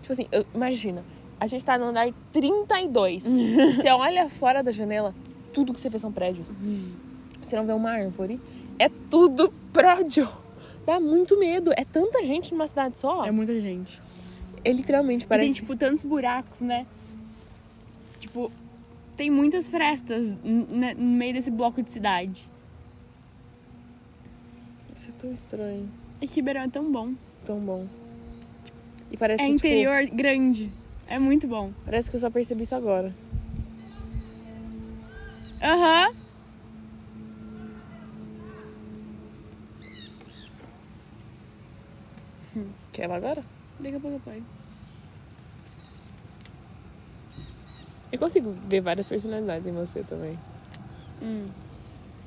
Tipo 0.00 0.12
assim, 0.12 0.26
eu- 0.32 0.46
imagina, 0.54 1.04
a 1.38 1.46
gente 1.46 1.64
tá 1.64 1.76
no 1.78 1.84
andar 1.84 2.12
32. 2.32 3.24
você 3.76 3.90
olha 3.90 4.28
fora 4.28 4.62
da 4.62 4.72
janela, 4.72 5.14
tudo 5.52 5.72
que 5.74 5.80
você 5.80 5.88
vê 5.90 5.98
são 5.98 6.10
prédios. 6.10 6.54
Você 7.50 7.56
não 7.56 7.66
vê 7.66 7.72
uma 7.72 7.90
árvore. 7.90 8.40
É 8.78 8.88
tudo 9.10 9.52
prédio. 9.72 10.28
Dá 10.86 11.00
muito 11.00 11.36
medo. 11.36 11.72
É 11.76 11.84
tanta 11.84 12.22
gente 12.24 12.52
numa 12.52 12.66
cidade 12.68 12.98
só. 13.00 13.24
É 13.26 13.32
muita 13.32 13.60
gente. 13.60 14.00
É 14.64 14.70
literalmente 14.70 15.24
E 15.24 15.28
parece. 15.28 15.46
tem, 15.46 15.54
tipo, 15.54 15.74
tantos 15.74 16.04
buracos, 16.04 16.60
né? 16.60 16.86
Tipo, 18.20 18.52
tem 19.16 19.30
muitas 19.30 19.66
frestas 19.66 20.32
no 20.44 20.94
meio 20.96 21.34
desse 21.34 21.50
bloco 21.50 21.82
de 21.82 21.90
cidade. 21.90 22.46
Isso 24.94 25.08
é 25.08 25.12
tão 25.20 25.32
estranho. 25.32 25.88
E 26.22 26.26
Ribeirão 26.26 26.60
é 26.62 26.68
tão 26.68 26.92
bom. 26.92 27.14
Tão 27.44 27.58
bom. 27.58 27.84
E 29.10 29.16
parece 29.16 29.42
É 29.42 29.46
que, 29.46 29.54
tipo, 29.56 29.66
interior 29.66 30.06
grande. 30.06 30.70
É 31.08 31.18
muito 31.18 31.48
bom. 31.48 31.72
parece 31.84 32.10
que 32.10 32.14
eu 32.16 32.20
só 32.20 32.30
percebi 32.30 32.62
isso 32.62 32.76
agora. 32.76 33.12
Aham. 35.60 36.14
Quer 42.92 43.04
ela 43.04 43.16
agora? 43.16 43.42
Daqui 43.78 43.96
a 43.96 44.00
pouco 44.00 44.20
eu. 44.30 44.42
Eu 48.12 48.18
consigo 48.18 48.54
ver 48.68 48.80
várias 48.80 49.06
personalidades 49.06 49.66
em 49.66 49.72
você 49.72 50.02
também. 50.02 50.34
Hum. 51.22 51.46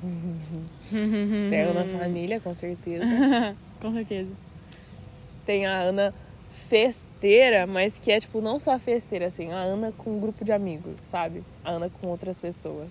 Tem 1.50 1.62
a 1.62 1.70
Ana 1.70 1.84
Família, 1.86 2.40
com 2.40 2.54
certeza. 2.54 3.04
Com 3.80 3.92
certeza. 3.92 4.32
Tem 5.44 5.66
a 5.66 5.78
Ana 5.78 6.14
festeira, 6.68 7.66
mas 7.66 7.98
que 7.98 8.10
é, 8.10 8.18
tipo, 8.18 8.40
não 8.40 8.58
só 8.58 8.78
festeira, 8.78 9.26
assim. 9.26 9.52
A 9.52 9.58
Ana 9.58 9.92
com 9.92 10.16
um 10.16 10.20
grupo 10.20 10.42
de 10.42 10.52
amigos, 10.52 11.00
sabe? 11.00 11.42
A 11.62 11.72
Ana 11.72 11.90
com 11.90 12.08
outras 12.08 12.38
pessoas. 12.38 12.88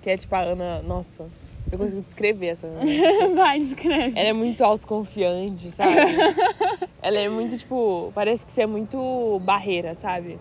Que 0.00 0.10
é, 0.10 0.16
tipo, 0.16 0.34
a 0.34 0.40
Ana... 0.40 0.82
Nossa, 0.82 1.26
eu 1.70 1.78
consigo 1.78 2.02
descrever 2.02 2.48
essa. 2.48 2.68
Vai, 3.36 3.58
escreve. 3.58 4.18
Ela 4.18 4.28
é 4.28 4.32
muito 4.32 4.62
autoconfiante, 4.64 5.70
sabe? 5.70 5.94
Ela 7.02 7.18
é 7.18 7.28
muito, 7.28 7.56
tipo... 7.56 8.10
Parece 8.14 8.44
que 8.44 8.52
você 8.52 8.62
é 8.62 8.66
muito 8.66 9.40
barreira, 9.44 9.94
sabe? 9.94 10.38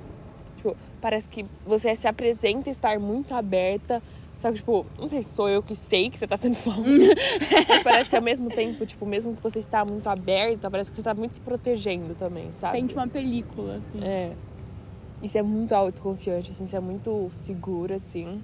Tipo, 0.57 0.75
parece 1.01 1.27
que 1.27 1.45
você 1.65 1.95
se 1.95 2.07
apresenta 2.07 2.69
estar 2.69 2.99
muito 2.99 3.33
aberta. 3.35 4.01
Só 4.37 4.49
que, 4.51 4.57
tipo, 4.57 4.85
não 4.99 5.07
sei 5.07 5.21
se 5.21 5.33
sou 5.33 5.49
eu 5.49 5.63
que 5.63 5.75
sei 5.75 6.09
que 6.09 6.17
você 6.17 6.27
tá 6.27 6.37
sendo 6.37 6.55
falsa. 6.55 6.81
mas 7.67 7.83
parece 7.83 8.09
que 8.09 8.15
ao 8.15 8.21
mesmo 8.21 8.49
tempo, 8.49 8.85
tipo, 8.85 9.05
mesmo 9.05 9.35
que 9.35 9.41
você 9.41 9.59
está 9.59 9.83
muito 9.83 10.07
aberta, 10.07 10.69
parece 10.69 10.89
que 10.89 10.95
você 10.95 11.03
tá 11.03 11.13
muito 11.13 11.33
se 11.33 11.41
protegendo 11.41 12.13
também, 12.15 12.51
sabe? 12.51 12.73
Tem 12.73 12.87
tipo 12.87 12.99
uma 12.99 13.07
película, 13.07 13.77
assim. 13.77 13.99
É. 14.03 14.33
E 15.21 15.27
você 15.27 15.39
é 15.39 15.43
muito 15.43 15.73
autoconfiante, 15.73 16.51
assim, 16.51 16.67
você 16.67 16.77
é 16.77 16.79
muito 16.79 17.27
segura, 17.31 17.95
assim. 17.95 18.41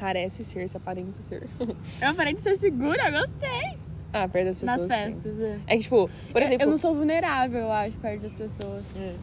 Parece 0.00 0.42
ser, 0.44 0.68
se 0.68 0.76
aparenta 0.76 1.20
ser. 1.22 1.46
Eu 2.00 2.08
aparento 2.08 2.38
ser 2.40 2.56
segura, 2.56 3.10
gostei. 3.10 3.76
ah, 4.12 4.26
perto 4.26 4.46
das 4.46 4.58
pessoas. 4.58 4.88
Nas 4.88 4.98
sim. 4.98 5.04
festas, 5.04 5.40
é. 5.40 5.58
É 5.66 5.76
que, 5.76 5.82
tipo, 5.82 6.10
por 6.32 6.40
Eu- 6.40 6.46
exemplo. 6.46 6.66
Eu 6.66 6.70
não 6.70 6.78
sou 6.78 6.94
vulnerável, 6.94 7.60
eu 7.60 7.70
acho, 7.72 7.96
perto 7.98 8.22
das 8.22 8.32
pessoas. 8.32 8.82
É. 8.96 9.14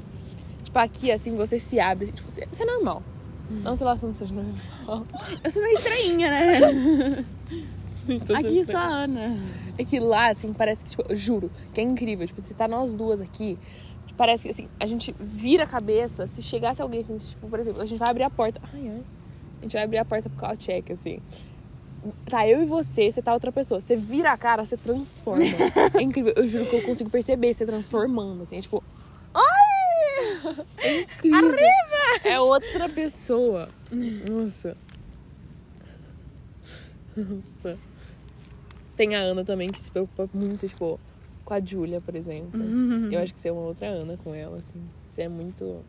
Tipo, 0.64 0.78
aqui, 0.80 1.12
assim, 1.12 1.36
você 1.36 1.60
se 1.60 1.80
abre. 1.80 2.12
Tipo, 2.12 2.30
você- 2.30 2.48
isso 2.52 2.62
é 2.62 2.66
normal. 2.66 3.02
Não 3.50 3.76
que 3.78 3.84
o 3.84 3.88
assunto 3.88 4.16
seja 4.18 4.34
normal. 4.34 4.56
Eu 5.44 5.50
sou 5.52 5.64
meio 5.64 5.78
estranha, 5.78 6.30
né? 6.30 7.26
Então, 8.10 8.36
Aqui 8.38 8.64
você- 8.64 8.72
só 8.72 8.78
a 8.78 8.88
Ana. 9.04 9.38
É 9.78 9.84
que 9.84 10.00
lá, 10.00 10.30
assim, 10.30 10.54
parece 10.54 10.82
que, 10.84 10.92
tipo, 10.92 11.04
eu 11.10 11.16
juro, 11.16 11.52
que 11.74 11.82
é 11.82 11.84
incrível. 11.84 12.26
Tipo, 12.26 12.40
se 12.40 12.54
tá 12.54 12.66
nós 12.66 12.94
duas 12.94 13.20
aqui, 13.20 13.60
parece 14.16 14.44
que, 14.44 14.50
assim, 14.50 14.70
a 14.80 14.86
gente 14.86 15.14
vira 15.20 15.66
a 15.66 15.68
cabeça. 15.68 16.26
Se 16.26 16.42
chegasse 16.42 16.82
alguém, 16.82 17.02
assim, 17.02 17.18
tipo, 17.18 17.48
por 17.50 17.60
exemplo, 17.60 17.82
a 17.82 17.86
gente 17.86 18.00
vai 18.00 18.10
abrir 18.10 18.24
a 18.24 18.30
porta. 18.30 18.62
Ai, 18.74 18.88
ai. 18.88 19.02
A 19.60 19.64
gente 19.64 19.74
vai 19.74 19.84
abrir 19.84 19.98
a 19.98 20.06
porta 20.06 20.30
pro 20.30 20.40
call 20.40 20.56
check, 20.58 20.92
assim. 20.92 21.20
Tá 22.26 22.48
eu 22.48 22.62
e 22.62 22.66
você, 22.66 23.12
você 23.12 23.22
tá 23.22 23.34
outra 23.34 23.52
pessoa. 23.52 23.82
Você 23.82 23.96
vira 23.96 24.32
a 24.32 24.38
cara, 24.38 24.64
você 24.64 24.78
transforma. 24.78 25.44
É 25.98 26.02
incrível. 26.02 26.34
Eu 26.36 26.48
juro 26.48 26.66
que 26.70 26.76
eu 26.76 26.84
consigo 26.84 27.10
perceber 27.10 27.54
você 27.54 27.66
transformando, 27.66 28.44
assim. 28.44 28.58
É 28.58 28.62
tipo. 28.62 28.84
Ai! 29.34 30.66
É 30.78 31.00
incrível. 31.00 31.58
É 32.24 32.40
outra 32.40 32.88
pessoa. 32.88 33.70
Nossa. 34.30 34.78
Nossa. 37.16 37.78
Tem 38.96 39.16
a 39.16 39.20
Ana 39.20 39.44
também 39.44 39.70
que 39.70 39.82
se 39.82 39.92
preocupa 39.92 40.30
muito, 40.34 40.68
tipo, 40.68 41.00
com 41.44 41.54
a 41.54 41.60
Júlia, 41.60 42.00
por 42.02 42.16
exemplo. 42.16 42.60
Eu 43.12 43.20
acho 43.22 43.34
que 43.34 43.40
você 43.40 43.50
é 43.50 43.52
uma 43.52 43.62
outra 43.62 43.88
Ana 43.88 44.18
com 44.24 44.34
ela, 44.34 44.58
assim. 44.58 44.82
Você 45.10 45.24
é 45.24 45.30
muito. 45.30 45.84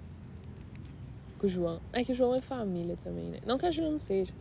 Com 1.38 1.46
o 1.46 1.48
João. 1.48 1.80
É 1.92 2.04
que 2.04 2.12
o 2.12 2.14
João 2.14 2.34
é 2.34 2.40
família 2.40 2.96
também, 3.02 3.24
né? 3.24 3.38
Não 3.46 3.58
que 3.58 3.66
a 3.66 3.70
Júlia 3.70 3.90
não 3.90 4.00
seja. 4.00 4.32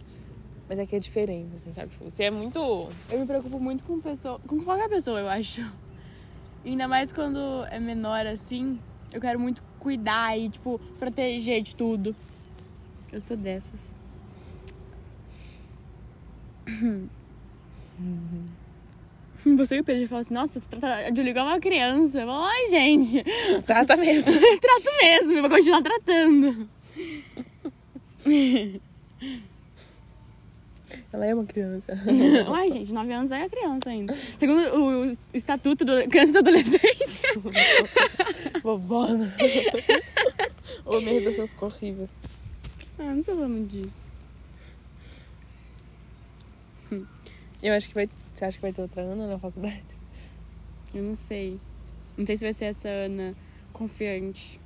Mas 0.68 0.80
é 0.80 0.86
que 0.86 0.96
é 0.96 1.00
diferente, 1.00 1.56
assim, 1.56 1.72
sabe? 1.74 1.90
Tipo, 1.92 2.06
você 2.06 2.24
é 2.24 2.32
muito. 2.32 2.60
Eu 3.12 3.20
me 3.20 3.26
preocupo 3.26 3.60
muito 3.60 3.84
com 3.84 4.02
pessoa, 4.02 4.40
com 4.46 4.60
qualquer 4.64 4.90
pessoa, 4.90 5.20
eu 5.20 5.30
acho. 5.30 5.62
E 6.66 6.72
ainda 6.72 6.88
mais 6.88 7.14
quando 7.14 7.64
é 7.70 7.80
menor 7.80 8.26
assim, 8.28 8.80
eu 9.14 9.22
quero 9.22 9.40
muito 9.40 9.64
cuidar 9.80 10.38
e, 10.38 10.50
tipo, 10.50 10.80
proteger 11.00 11.62
de 11.62 11.76
tudo. 11.76 12.16
Eu 13.12 13.22
sou 13.22 13.38
dessas. 13.38 13.96
Você 19.56 19.78
e 19.78 19.80
o 19.80 19.84
Pedro 19.84 20.08
falam 20.10 20.22
assim, 20.22 20.34
nossa, 20.34 20.60
você 20.60 20.68
trata 20.68 21.08
Julia 21.16 21.32
igual 21.32 21.46
uma 21.46 21.60
criança. 21.60 22.20
Eu 22.20 22.28
falo, 22.28 22.44
ai, 22.44 22.68
gente, 22.68 23.24
Trata 23.66 23.96
mesmo. 23.96 24.26
trato 24.60 24.98
mesmo, 25.02 25.32
eu 25.34 25.42
vou 25.42 25.50
continuar 25.50 25.82
tratando. 25.82 26.70
Ela 31.12 31.26
é 31.26 31.34
uma 31.34 31.46
criança. 31.46 31.94
Ai, 32.54 32.72
gente, 32.72 32.92
9 32.92 33.14
anos 33.14 33.32
é 33.32 33.50
criança 33.50 33.90
ainda. 33.90 34.16
Segundo 34.38 34.60
o, 34.78 35.10
o 35.10 35.18
estatuto 35.34 35.84
do 35.84 36.08
criança 36.10 36.34
e 36.34 36.38
adolescente. 36.38 37.20
Bobona. 38.62 39.36
o 40.86 41.02
meio 41.02 41.26
da 41.26 41.34
sua 41.34 41.48
ficou 41.48 41.70
horrível. 41.70 42.08
Ah, 43.00 43.14
não 43.14 43.22
tô 43.22 43.36
falando 43.36 43.68
disso. 43.68 44.08
Eu 47.62 47.74
acho 47.74 47.90
que 47.90 47.96
vai. 47.96 48.10
Você 48.34 48.46
acha 48.46 48.58
que 48.58 48.62
vai 48.62 48.72
ter 48.72 48.82
outra 48.82 49.02
Ana 49.02 49.28
na 49.28 49.40
faculdade? 49.40 49.84
Eu 50.94 51.04
não 51.04 51.16
sei. 51.16 51.60
Não 52.18 52.26
sei 52.26 52.38
se 52.38 52.44
vai 52.44 52.54
ser 52.54 52.66
essa 52.66 52.88
Ana 52.88 53.36
confiante. 53.74 54.60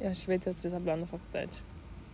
Eu 0.00 0.10
acho 0.10 0.22
que 0.22 0.26
vai 0.28 0.38
ter 0.38 0.50
outra 0.50 0.66
Isabel 0.66 0.96
na 0.96 1.06
faculdade. 1.06 1.67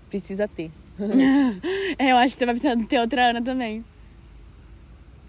Precisa 0.09 0.49
ter. 0.49 0.71
É, 1.99 2.11
eu 2.11 2.17
acho 2.17 2.35
que 2.35 2.39
você 2.39 2.47
vai 2.47 2.55
precisar 2.55 2.77
ter 2.87 2.99
outra 2.99 3.31
Ana 3.31 3.43
também. 3.43 3.85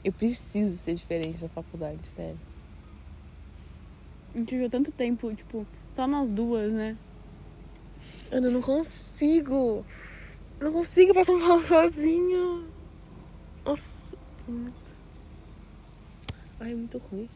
Eu 0.03 0.11
preciso 0.11 0.77
ser 0.77 0.95
diferente 0.95 1.41
na 1.41 1.49
faculdade, 1.49 2.07
sério. 2.07 2.39
A 4.33 4.37
gente 4.37 4.51
viveu 4.51 4.69
tanto 4.69 4.91
tempo, 4.91 5.33
tipo, 5.33 5.65
só 5.93 6.05
nós 6.07 6.29
duas, 6.31 6.73
né? 6.73 6.97
Ana, 8.31 8.47
eu 8.47 8.51
não 8.51 8.61
consigo. 8.61 9.85
Eu 10.59 10.65
não 10.65 10.73
consigo 10.73 11.13
passar 11.13 11.33
um 11.33 11.39
Paulo 11.39 11.61
sozinha. 11.65 12.63
Nossa, 13.63 14.17
muito. 14.47 14.95
Ai, 16.59 16.71
é 16.71 16.75
muito 16.75 16.97
ruim. 16.97 17.29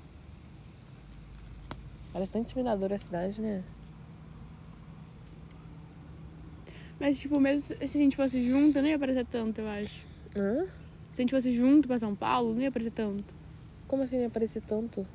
Parece 2.14 2.32
tão 2.32 2.42
intimidadora 2.42 2.96
a 2.96 3.00
cidade, 3.00 3.42
né? 3.42 3.64
Mas, 7.00 7.20
tipo, 7.20 7.40
mesmo 7.40 7.76
se 7.76 7.98
a 7.98 8.02
gente 8.02 8.16
fosse 8.16 8.42
junto, 8.44 8.82
não 8.82 8.88
ia 8.90 9.00
parecer 9.00 9.26
tanto, 9.26 9.62
eu 9.62 9.68
acho. 9.68 10.06
Hã? 10.38 10.66
Se 11.12 11.22
a 11.22 11.24
gente 11.24 11.32
fosse 11.32 11.52
junto 11.54 11.88
pra 11.88 11.98
São 11.98 12.14
Paulo, 12.16 12.54
não 12.54 12.62
ia 12.62 12.72
parecer 12.72 12.92
tanto. 12.92 13.34
Como 13.88 14.04
assim 14.04 14.16
não 14.16 14.24
ia 14.24 14.28
aparecer 14.28 14.62
tanto? 14.62 15.06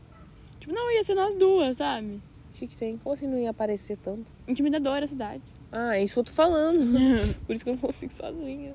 Tipo, 0.58 0.72
não, 0.72 0.90
ia 0.90 1.04
ser 1.04 1.14
nós 1.14 1.34
duas, 1.34 1.76
sabe? 1.76 2.20
O 2.50 2.52
que, 2.54 2.66
que 2.66 2.76
tem? 2.76 2.96
Como 2.98 3.12
assim 3.12 3.26
não 3.26 3.38
ia 3.38 3.50
aparecer 3.50 3.98
tanto? 3.98 4.30
Intimidadora 4.48 5.04
a 5.04 5.08
cidade. 5.08 5.42
Ah, 5.70 5.96
é 5.96 6.02
isso 6.04 6.14
que 6.14 6.20
eu 6.20 6.24
tô 6.24 6.32
falando. 6.32 6.98
Por 7.46 7.54
isso 7.54 7.64
que 7.64 7.70
eu 7.70 7.74
não 7.74 7.80
consigo 7.80 8.12
sozinha. 8.12 8.74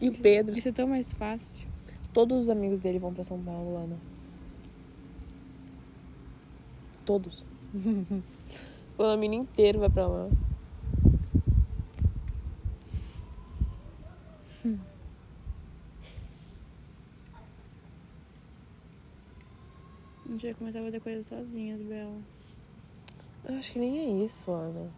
E 0.00 0.08
o 0.08 0.12
Pedro, 0.12 0.54
Ia 0.56 0.62
ser 0.62 0.72
tão 0.72 0.88
mais 0.88 1.12
fácil. 1.12 1.64
todos 2.12 2.36
os 2.40 2.50
amigos 2.50 2.80
dele 2.80 2.98
vão 2.98 3.14
pra 3.14 3.22
São 3.22 3.38
Paulo, 3.40 3.76
Ana. 3.76 3.96
Todos. 7.04 7.44
o 8.98 9.02
Lamino 9.02 9.34
inteiro 9.34 9.78
vai 9.80 9.90
pra 9.90 10.06
lá. 10.06 10.28
A 20.32 20.34
gente 20.34 20.46
vai 20.46 20.54
começar 20.54 20.78
a 20.78 20.82
fazer 20.82 21.00
coisas 21.00 21.26
sozinhas, 21.26 21.82
Bela. 21.82 22.18
Eu 23.44 23.54
acho 23.56 23.70
que 23.74 23.78
nem 23.78 23.98
é 23.98 24.24
isso, 24.24 24.50
Ana. 24.50 24.90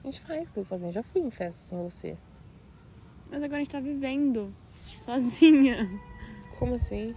A 0.00 0.06
gente 0.06 0.20
faz 0.20 0.48
coisa 0.50 0.68
sozinha. 0.68 0.92
Já 0.92 1.02
fui 1.02 1.22
em 1.22 1.30
festa 1.30 1.60
sem 1.60 1.76
você. 1.82 2.16
Mas 3.28 3.42
agora 3.42 3.56
a 3.56 3.62
gente 3.62 3.72
tá 3.72 3.80
vivendo. 3.80 4.54
Sozinha. 4.80 5.90
Como 6.56 6.76
assim? 6.76 7.16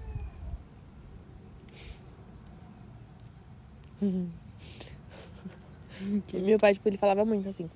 Meu 6.33 6.57
pai, 6.57 6.73
tipo, 6.73 6.89
ele 6.89 6.97
falava 6.97 7.23
muito 7.23 7.47
assim. 7.47 7.69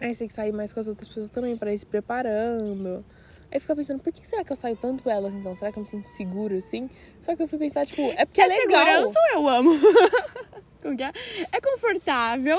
Aí 0.00 0.14
você 0.14 0.20
tem 0.20 0.28
que 0.28 0.34
sair 0.34 0.52
mais 0.52 0.72
com 0.72 0.80
as 0.80 0.88
outras 0.88 1.08
pessoas 1.08 1.28
também, 1.28 1.58
pra 1.58 1.74
ir 1.74 1.78
se 1.78 1.84
preparando. 1.84 3.04
Aí 3.50 3.56
eu 3.56 3.60
ficava 3.60 3.78
pensando, 3.78 4.00
por 4.00 4.12
que 4.12 4.26
será 4.26 4.44
que 4.44 4.52
eu 4.52 4.56
saio 4.56 4.76
tanto 4.76 5.02
com 5.02 5.10
elas 5.10 5.32
então? 5.32 5.54
Será 5.54 5.70
que 5.70 5.78
eu 5.78 5.82
me 5.82 5.88
sinto 5.88 6.08
segura 6.08 6.56
assim? 6.58 6.90
Só 7.20 7.36
que 7.36 7.42
eu 7.42 7.48
fui 7.48 7.58
pensar, 7.58 7.86
tipo, 7.86 8.02
é 8.02 8.24
porque 8.24 8.40
é, 8.40 8.46
legal. 8.46 8.84
segurança 8.84 9.18
ou 9.18 9.40
eu 9.40 9.48
amo? 9.48 9.70
Como 10.82 10.96
que 10.96 11.02
é? 11.02 11.12
É 11.52 11.60
confortável. 11.60 12.58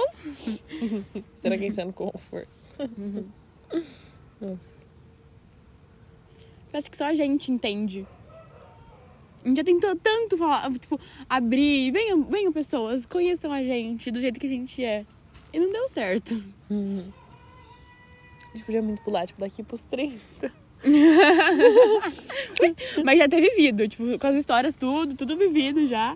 Será 1.41 1.57
que 1.57 1.63
a 1.63 1.67
gente 1.67 1.75
tá 1.75 1.85
no 1.85 1.93
conforto? 1.93 2.49
Nossa. 4.41 4.85
Parece 6.71 6.89
que 6.89 6.97
só 6.97 7.05
a 7.05 7.13
gente 7.13 7.51
entende. 7.51 8.05
A 9.43 9.47
gente 9.47 9.57
já 9.57 9.63
tentou 9.63 9.95
tanto 9.95 10.37
falar, 10.37 10.71
tipo, 10.73 10.99
abrir. 11.29 11.91
Venham, 11.91 12.23
venham 12.23 12.51
pessoas, 12.51 13.05
conheçam 13.05 13.51
a 13.51 13.63
gente 13.63 14.11
do 14.11 14.19
jeito 14.19 14.39
que 14.39 14.45
a 14.45 14.49
gente 14.49 14.83
é. 14.83 15.05
E 15.53 15.59
não 15.59 15.71
deu 15.71 15.87
certo. 15.87 16.33
A 16.69 18.57
gente 18.57 18.65
podia 18.65 18.81
muito 18.81 19.01
pular, 19.03 19.25
tipo, 19.25 19.39
daqui 19.39 19.63
pros 19.63 19.83
30. 19.83 20.51
Mas 23.03 23.19
já 23.19 23.27
ter 23.27 23.41
vivido, 23.41 23.87
tipo, 23.87 24.19
com 24.19 24.27
as 24.27 24.35
histórias, 24.35 24.75
tudo, 24.75 25.15
tudo 25.15 25.35
vivido 25.37 25.87
já. 25.87 26.15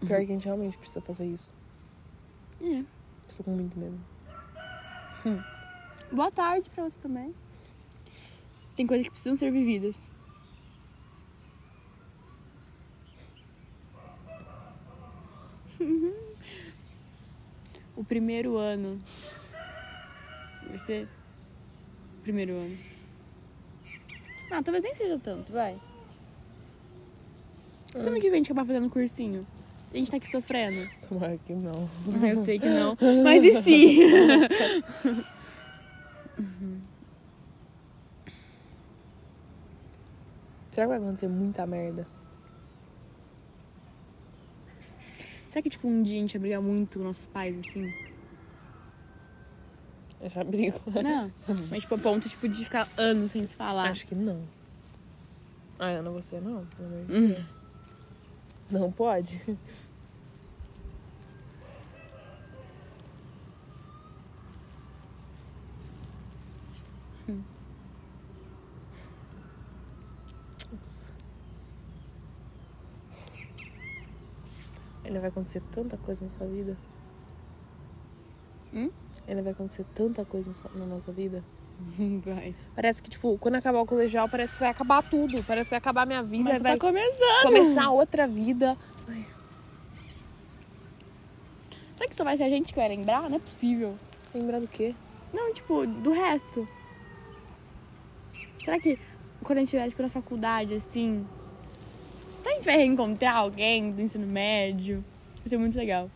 Pior 0.00 0.08
que 0.08 0.14
a 0.14 0.26
gente 0.26 0.44
realmente 0.44 0.76
precisa 0.76 1.00
fazer 1.00 1.24
isso. 1.26 1.50
É. 2.60 2.84
Estou 3.28 3.44
com 3.44 3.52
muito 3.52 3.78
medo. 3.78 3.98
Boa 6.10 6.30
tarde 6.30 6.68
pra 6.70 6.84
você 6.84 6.96
também. 6.98 7.34
Tem 8.76 8.86
coisas 8.86 9.06
que 9.06 9.10
precisam 9.10 9.36
ser 9.36 9.50
vividas. 9.50 10.04
o 17.96 18.04
primeiro 18.04 18.58
ano. 18.58 19.00
Vai 20.68 20.78
ser. 20.78 21.08
Primeiro 22.22 22.54
ano. 22.54 22.78
Ah, 24.50 24.62
talvez 24.62 24.84
nem 24.84 24.94
seja 24.94 25.18
tanto, 25.18 25.52
vai. 25.52 25.78
Semana 27.90 28.20
que 28.20 28.30
vem 28.30 28.32
a 28.32 28.36
gente 28.36 28.52
acabar 28.52 28.66
fazendo 28.66 28.88
cursinho. 28.88 29.46
A 29.92 29.96
gente 29.96 30.10
tá 30.10 30.16
aqui 30.16 30.28
sofrendo. 30.28 30.88
Tomara 31.08 31.38
que 31.38 31.52
não. 31.52 31.88
Eu 32.26 32.36
sei 32.44 32.58
que 32.58 32.68
não. 32.68 32.96
Mas 33.22 33.42
e 33.44 33.62
se? 33.62 33.96
Será 40.70 40.86
que 40.86 40.88
vai 40.88 40.98
acontecer 40.98 41.28
muita 41.28 41.66
merda? 41.66 42.06
Será 45.48 45.62
que, 45.62 45.68
tipo, 45.68 45.86
um 45.86 46.02
dia 46.02 46.16
a 46.16 46.20
gente 46.20 46.32
vai 46.32 46.40
brigar 46.40 46.62
muito 46.62 46.98
com 46.98 47.04
nossos 47.04 47.26
pais, 47.26 47.58
assim? 47.58 47.92
Eu 50.22 50.30
já 50.30 50.44
brigo. 50.44 50.78
Não. 51.02 51.32
Mas, 51.68 51.82
tipo, 51.82 51.94
a 51.96 51.98
ponto, 51.98 52.28
tipo, 52.28 52.48
de 52.48 52.62
ficar 52.64 52.88
anos 52.96 53.32
sem 53.32 53.44
se 53.46 53.56
falar. 53.56 53.90
Acho 53.90 54.06
que 54.06 54.14
não. 54.14 54.40
Ah, 55.78 55.88
Ana, 55.88 56.10
você 56.10 56.38
não, 56.40 56.64
pelo 56.66 56.88
amor 56.88 57.06
de 57.06 57.12
Hum. 57.16 57.28
Deus. 57.28 57.60
Não 58.70 58.92
pode? 58.92 59.40
Nossa. 70.70 71.06
Ainda 75.04 75.20
vai 75.20 75.28
acontecer 75.28 75.62
tanta 75.72 75.96
coisa 75.98 76.24
na 76.24 76.30
sua 76.30 76.46
vida. 76.46 76.76
Hum? 78.72 78.90
Ainda 79.26 79.42
vai 79.42 79.52
acontecer 79.52 79.84
tanta 79.94 80.24
coisa 80.24 80.52
na 80.74 80.84
nossa 80.84 81.12
vida. 81.12 81.42
Vai. 82.24 82.54
Parece 82.74 83.02
que, 83.02 83.10
tipo, 83.10 83.36
quando 83.38 83.56
acabar 83.56 83.80
o 83.80 83.86
colegial, 83.86 84.28
parece 84.28 84.52
que 84.54 84.60
vai 84.60 84.70
acabar 84.70 85.02
tudo. 85.02 85.42
Parece 85.42 85.66
que 85.66 85.70
vai 85.70 85.78
acabar 85.78 86.02
a 86.02 86.06
minha 86.06 86.22
vida. 86.22 86.44
Mas 86.44 86.62
vai 86.62 86.78
tá 86.78 86.86
começando. 86.86 87.42
começar 87.42 87.90
outra 87.90 88.26
vida. 88.26 88.76
Será 91.94 92.08
que 92.08 92.16
só 92.16 92.24
vai 92.24 92.36
ser 92.36 92.44
a 92.44 92.48
gente 92.48 92.72
que 92.72 92.78
vai 92.78 92.88
lembrar? 92.88 93.28
Não 93.28 93.36
é 93.36 93.40
possível. 93.40 93.96
Lembrar 94.34 94.60
do 94.60 94.66
quê? 94.66 94.94
Não, 95.32 95.52
tipo, 95.52 95.86
do 95.86 96.10
resto. 96.10 96.66
Será 98.60 98.78
que 98.80 98.98
quando 99.42 99.58
a 99.58 99.60
gente 99.60 99.68
estiver, 99.68 99.88
tipo, 99.88 100.02
na 100.02 100.08
faculdade, 100.08 100.74
assim... 100.74 101.24
Será 102.42 102.42
que 102.42 102.48
a 102.48 102.54
gente 102.54 102.64
vai 102.64 102.76
reencontrar 102.76 103.36
alguém 103.36 103.92
do 103.92 104.00
ensino 104.00 104.26
médio? 104.26 105.04
Vai 105.38 105.48
ser 105.48 105.58
muito 105.58 105.76
legal. 105.76 106.10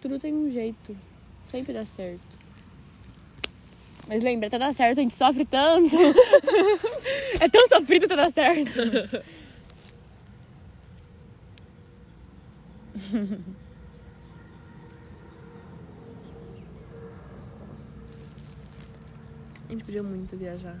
Tudo 0.00 0.18
tem 0.18 0.34
um 0.34 0.48
jeito. 0.48 0.96
Sempre 1.50 1.72
dá 1.72 1.84
certo. 1.84 2.38
Mas 4.08 4.22
lembra, 4.22 4.48
até 4.48 4.58
dar 4.58 4.74
certo 4.74 4.98
a 4.98 5.02
gente 5.02 5.14
sofre 5.14 5.44
tanto. 5.44 5.96
é 7.40 7.48
tão 7.48 7.68
sofrido 7.68 8.06
até 8.06 8.16
dar 8.16 8.32
certo. 8.32 8.80
A 19.70 19.72
gente 19.72 19.84
podia 19.84 20.02
muito 20.02 20.36
viajar. 20.36 20.76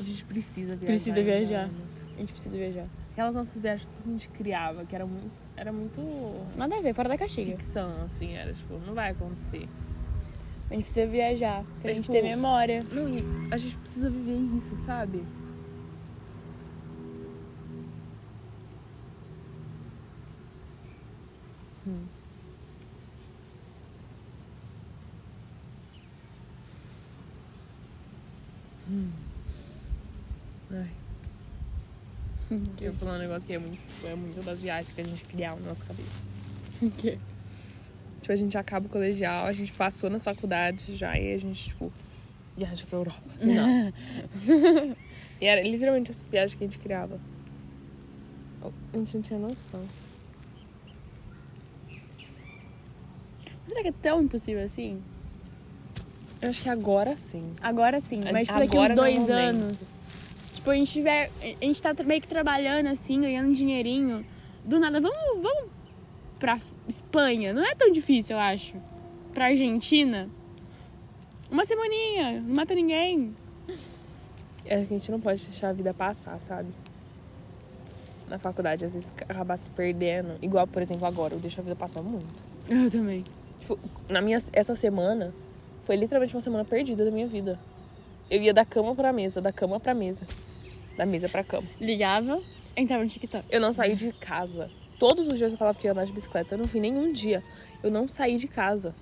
A 0.00 0.02
gente 0.02 0.24
precisa 0.24 0.74
viajar. 0.74 0.86
Precisa 0.86 1.22
viajar. 1.22 1.64
Ana. 1.66 1.72
A 2.16 2.20
gente 2.20 2.32
precisa 2.32 2.56
viajar. 2.56 2.88
Aquelas 3.12 3.32
nossas 3.32 3.62
viagens 3.62 3.88
que 3.88 4.08
a 4.08 4.10
gente 4.10 4.28
criava, 4.30 4.84
que 4.84 4.92
era 4.92 5.06
muito, 5.06 5.30
era 5.58 5.72
muito 5.72 6.00
Nada 6.56 6.76
a 6.76 6.80
ver, 6.80 6.94
fora 6.94 7.08
da 7.08 7.18
caixinha. 7.18 7.56
ficção, 7.56 8.02
assim, 8.02 8.34
era 8.34 8.52
tipo, 8.54 8.78
não 8.86 8.94
vai 8.94 9.10
acontecer. 9.10 9.68
A 10.70 10.74
gente 10.74 10.84
precisa 10.84 11.06
viajar, 11.06 11.64
pra 11.80 11.90
É, 11.90 11.94
gente 11.94 12.04
tipo, 12.04 12.12
ter 12.12 12.22
memória. 12.22 12.84
Não, 12.92 13.08
e 13.08 13.24
a 13.50 13.56
gente 13.56 13.76
precisa 13.78 14.10
viver 14.10 14.36
isso, 14.58 14.76
sabe? 14.76 15.24
Hum. 21.86 22.08
Hum. 28.90 29.10
Ai. 30.70 31.07
Eu 32.50 32.58
ia 32.80 32.92
falar 32.92 33.16
um 33.16 33.18
negócio 33.18 33.46
que 33.46 33.52
é 33.52 33.58
muito, 33.58 33.80
é 34.06 34.14
muito 34.14 34.42
das 34.42 34.60
viagens 34.60 34.94
que 34.94 35.00
a 35.00 35.04
gente 35.04 35.24
criava 35.24 35.60
na 35.60 35.68
nossa 35.68 35.84
cabeça. 35.84 36.22
O 36.80 36.90
quê? 36.90 37.18
Tipo, 38.20 38.32
a 38.32 38.36
gente 38.36 38.56
acaba 38.56 38.86
o 38.86 38.88
colegial, 38.88 39.46
a 39.46 39.52
gente 39.52 39.72
passou 39.72 40.08
na 40.08 40.18
faculdade 40.18 40.96
já 40.96 41.18
e 41.18 41.34
a 41.34 41.38
gente, 41.38 41.68
tipo, 41.68 41.92
viaja 42.56 42.84
pra 42.88 42.98
Europa. 42.98 43.22
Não. 43.40 43.92
e 45.40 45.46
era 45.46 45.62
literalmente 45.62 46.10
essas 46.10 46.26
viagens 46.26 46.56
que 46.56 46.64
a 46.64 46.66
gente 46.66 46.78
criava. 46.78 47.20
A 48.92 48.96
gente 48.96 49.14
não 49.14 49.22
tinha 49.22 49.38
noção. 49.38 49.82
Será 53.68 53.82
que 53.82 53.88
é 53.88 53.94
tão 54.02 54.22
impossível 54.22 54.64
assim? 54.64 55.00
Eu 56.40 56.50
acho 56.50 56.62
que 56.62 56.68
agora 56.68 57.16
sim. 57.16 57.52
Agora 57.60 58.00
sim, 58.00 58.22
mas 58.32 58.46
tipo, 58.46 58.58
daqui 58.58 58.78
uns 58.78 58.90
é 58.90 58.94
dois 58.94 59.30
anos. 59.30 59.97
Tipo, 60.58 60.70
a 60.70 60.74
gente 60.74 60.92
tiver. 60.92 61.30
A 61.40 61.64
gente 61.64 61.80
tá 61.80 61.94
meio 62.04 62.20
que 62.20 62.26
trabalhando 62.26 62.88
assim, 62.88 63.20
ganhando 63.20 63.54
dinheirinho. 63.54 64.26
Do 64.64 64.80
nada, 64.80 65.00
vamos, 65.00 65.40
vamos 65.40 65.70
pra 66.36 66.60
Espanha. 66.88 67.52
Não 67.52 67.64
é 67.64 67.76
tão 67.76 67.92
difícil, 67.92 68.34
eu 68.34 68.40
acho. 68.40 68.74
Pra 69.32 69.46
Argentina. 69.46 70.28
Uma 71.48 71.64
semaninha, 71.64 72.40
não 72.40 72.56
mata 72.56 72.74
ninguém. 72.74 73.36
É 74.64 74.84
que 74.84 74.94
a 74.94 74.98
gente 74.98 75.12
não 75.12 75.20
pode 75.20 75.44
deixar 75.44 75.68
a 75.68 75.72
vida 75.72 75.94
passar, 75.94 76.40
sabe? 76.40 76.68
Na 78.28 78.36
faculdade, 78.36 78.84
às 78.84 78.94
vezes 78.94 79.12
acabar 79.28 79.56
se 79.58 79.70
perdendo. 79.70 80.38
Igual, 80.42 80.66
por 80.66 80.82
exemplo, 80.82 81.06
agora, 81.06 81.34
eu 81.34 81.38
deixo 81.38 81.60
a 81.60 81.62
vida 81.62 81.76
passar 81.76 82.02
muito. 82.02 82.26
Eu 82.68 82.90
também. 82.90 83.22
Tipo, 83.60 83.78
na 84.08 84.20
minha, 84.20 84.42
essa 84.52 84.74
semana 84.74 85.32
foi 85.84 85.94
literalmente 85.94 86.34
uma 86.34 86.42
semana 86.42 86.64
perdida 86.64 87.04
da 87.04 87.12
minha 87.12 87.28
vida. 87.28 87.60
Eu 88.28 88.42
ia 88.42 88.52
da 88.52 88.64
cama 88.64 88.92
pra 88.94 89.12
mesa, 89.12 89.40
da 89.40 89.52
cama 89.52 89.78
pra 89.78 89.94
mesa. 89.94 90.26
Da 90.98 91.06
mesa 91.06 91.28
pra 91.28 91.44
cama. 91.44 91.68
Ligava, 91.80 92.42
entrava 92.76 93.04
no 93.04 93.08
TikTok. 93.08 93.44
Eu 93.48 93.60
não 93.60 93.72
saí 93.72 93.94
de 93.94 94.12
casa. 94.12 94.68
Todos 94.98 95.28
os 95.28 95.38
dias 95.38 95.52
eu 95.52 95.56
falava 95.56 95.78
que 95.78 95.86
ia 95.86 95.92
andar 95.92 96.04
de 96.04 96.12
bicicleta. 96.12 96.56
Eu 96.56 96.58
não 96.58 96.64
fui 96.64 96.80
nenhum 96.80 97.12
dia. 97.12 97.44
Eu 97.84 97.88
não 97.88 98.08
saí 98.08 98.36
de 98.36 98.48
casa. 98.48 98.92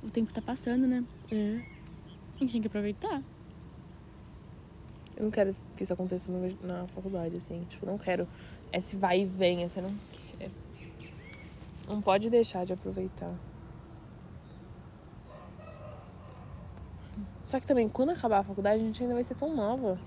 O 0.00 0.10
tempo 0.10 0.32
tá 0.32 0.40
passando, 0.40 0.86
né? 0.86 1.02
É. 1.32 1.60
A 2.36 2.38
gente 2.38 2.52
tem 2.52 2.60
que 2.60 2.68
aproveitar. 2.68 3.20
Eu 5.16 5.24
não 5.24 5.30
quero 5.32 5.56
que 5.76 5.82
isso 5.82 5.92
aconteça 5.92 6.30
na 6.62 6.86
faculdade, 6.86 7.36
assim. 7.36 7.66
Tipo, 7.68 7.84
não 7.84 7.98
quero 7.98 8.28
esse 8.72 8.96
vai 8.96 9.22
e 9.22 9.24
vem, 9.24 9.64
assim, 9.64 9.80
eu 9.80 9.88
não 9.88 9.94
quero. 10.38 10.52
Não 11.88 12.00
pode 12.00 12.30
deixar 12.30 12.64
de 12.64 12.72
aproveitar. 12.72 13.34
Só 17.42 17.58
que 17.58 17.66
também, 17.66 17.88
quando 17.88 18.10
acabar 18.10 18.38
a 18.38 18.44
faculdade, 18.44 18.80
a 18.80 18.86
gente 18.86 19.02
ainda 19.02 19.14
vai 19.14 19.24
ser 19.24 19.34
tão 19.34 19.52
nova. 19.52 19.98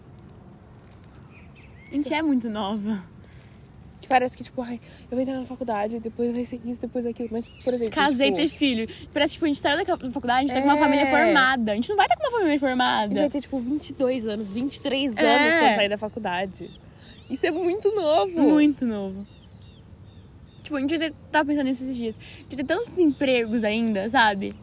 A 1.92 1.96
gente 1.96 2.14
é 2.14 2.22
muito 2.22 2.50
nova. 2.50 3.04
Que 4.00 4.08
parece 4.08 4.36
que, 4.36 4.44
tipo, 4.44 4.62
ai, 4.64 4.80
eu 5.04 5.10
vou 5.12 5.20
entrar 5.20 5.38
na 5.38 5.46
faculdade, 5.46 6.00
depois 6.00 6.34
vai 6.34 6.44
ser 6.44 6.60
isso, 6.66 6.82
depois 6.82 7.06
aquilo. 7.06 7.30
Mas, 7.32 7.48
por 7.48 7.74
exemplo. 7.74 7.94
Casei, 7.94 8.32
tipo, 8.32 8.42
ter 8.42 8.50
filho. 8.50 8.88
Parece 9.14 9.32
que 9.32 9.36
tipo, 9.36 9.46
a 9.46 9.48
gente 9.50 9.60
saiu 9.60 9.78
da 9.86 9.86
faculdade, 9.98 10.40
a 10.40 10.42
gente 10.42 10.54
tá 10.54 10.62
com 10.62 10.68
uma 10.68 10.78
É. 10.78 10.80
família 10.80 11.06
formada. 11.08 11.72
A 11.72 11.76
gente 11.76 11.90
não 11.90 11.96
vai 11.98 12.06
estar 12.08 12.16
com 12.18 12.24
uma 12.24 12.32
família 12.32 12.50
A 12.50 12.52
gente 12.54 12.62
vai 12.62 12.70
formada. 12.72 13.30
ter, 13.30 13.42
tipo, 13.42 13.60
22 13.60 14.26
anos, 14.26 14.52
23 14.54 15.16
É. 15.16 15.22
anos 15.36 15.60
pra 15.60 15.76
sair 15.76 15.90
da 15.90 15.98
faculdade. 15.98 16.72
Isso 17.30 17.46
é 17.46 17.52
muito 17.52 17.94
novo. 17.94 18.42
Muito 18.42 18.86
novo. 18.86 19.28
Tipo, 20.64 20.78
a 20.78 20.80
gente 20.80 21.14
tava 21.32 21.46
pensando 21.50 21.66
nisso 21.68 21.84
esses 21.84 21.96
dias. 21.96 22.18
A 22.18 22.38
gente 22.40 22.56
vai 22.56 22.58
ter 22.58 22.64
tantos 22.64 22.98
empregos 22.98 23.64
ainda, 23.64 24.10
sabe? 24.10 24.56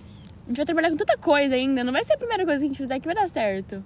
A 0.45 0.49
gente 0.49 0.57
vai 0.57 0.67
trabalhar 0.67 0.91
com 0.91 0.97
tanta 0.97 1.17
coisa 1.17 1.55
ainda. 1.55 1.85
Não 1.85 1.93
vai 1.93 2.03
ser 2.05 2.14
a 2.14 2.19
primeira 2.19 2.45
coisa 2.45 2.61
que 2.61 2.64
a 2.67 2.69
gente 2.69 2.79
fizer 2.79 2.99
que 2.99 3.07
vai 3.07 3.14
dar 3.14 3.29
certo. 3.29 3.85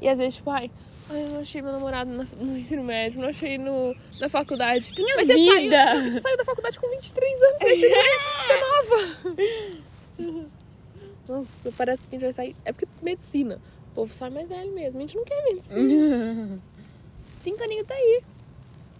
E 0.00 0.08
às 0.08 0.18
vezes, 0.18 0.36
tipo, 0.36 0.50
ai, 0.50 0.70
ai, 1.10 1.22
eu 1.24 1.28
não 1.30 1.40
achei 1.40 1.60
meu 1.62 1.72
namorado 1.72 2.10
na- 2.10 2.26
no 2.40 2.56
ensino 2.56 2.82
médio, 2.84 3.20
não 3.20 3.28
achei 3.28 3.58
no, 3.58 3.94
na 4.20 4.28
faculdade. 4.28 4.92
Minha 4.96 5.16
Mas 5.16 5.26
você 5.26 5.34
vida! 5.34 5.76
saiu, 5.76 6.02
você 6.12 6.20
saiu 6.20 6.36
da 6.36 6.44
faculdade 6.44 6.78
com 6.78 6.88
23 6.88 7.42
anos, 7.42 7.60
aí 7.62 7.80
você, 7.80 7.88
você 7.88 8.52
é 8.52 8.60
nova. 10.30 10.50
Nossa, 11.28 11.72
parece 11.72 12.06
que 12.08 12.16
a 12.16 12.18
gente 12.18 12.26
vai 12.26 12.32
sair. 12.32 12.56
É 12.64 12.72
porque 12.72 12.88
medicina. 13.02 13.60
O 13.92 13.94
povo 13.94 14.12
sai 14.14 14.30
mais 14.30 14.48
velho 14.48 14.72
mesmo. 14.72 14.98
A 14.98 15.00
gente 15.02 15.16
não 15.16 15.24
quer 15.24 15.42
medicina. 15.44 15.80
Cinco 17.36 17.62
aninhos 17.62 17.86
tá 17.86 17.94
aí. 17.94 18.22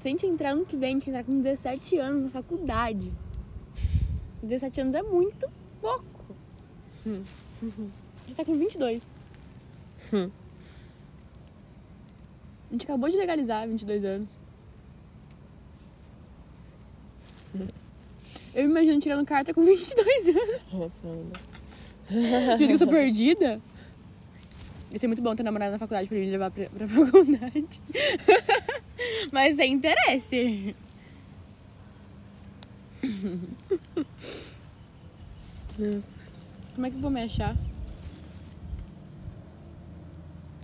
Se 0.00 0.08
a 0.08 0.10
gente 0.10 0.26
entrar 0.26 0.50
ano 0.50 0.64
que 0.64 0.76
vem, 0.76 0.90
a 0.90 0.92
gente 0.94 1.10
entrar 1.10 1.24
com 1.24 1.40
17 1.40 1.98
anos 1.98 2.22
na 2.22 2.30
faculdade. 2.30 3.12
17 4.42 4.80
anos 4.80 4.94
é 4.94 5.02
muito 5.02 5.48
pouco. 5.80 6.34
Hum. 7.06 7.22
A 7.62 8.26
gente 8.26 8.36
tá 8.36 8.44
com 8.44 8.56
22. 8.56 9.12
Hum. 10.12 10.30
A 12.70 12.72
gente 12.72 12.84
acabou 12.84 13.10
de 13.10 13.16
legalizar 13.16 13.66
22 13.66 14.04
anos. 14.04 14.30
Eu 18.54 18.64
imagino 18.64 19.00
tirando 19.00 19.26
carta 19.26 19.52
com 19.52 19.64
22 19.64 20.28
anos. 20.28 20.72
Nossa, 20.72 21.06
Ana. 21.06 22.56
Que 22.56 22.64
eu 22.64 22.78
sou 22.78 22.86
perdida. 22.86 23.60
Ia 24.92 24.98
ser 24.98 25.08
muito 25.08 25.22
bom 25.22 25.34
ter 25.34 25.42
namorado 25.42 25.72
na 25.72 25.78
faculdade 25.78 26.08
pra 26.08 26.16
ele 26.16 26.26
me 26.26 26.32
levar 26.32 26.50
pra, 26.50 26.66
pra 26.66 26.86
faculdade. 26.88 27.80
Mas 29.32 29.56
sem 29.56 29.72
interesse. 29.72 30.74
Nossa. 35.78 36.30
Como 36.74 36.86
é 36.86 36.90
que 36.90 36.96
eu 36.96 37.00
vou 37.00 37.10
me 37.10 37.22
achar? 37.22 37.56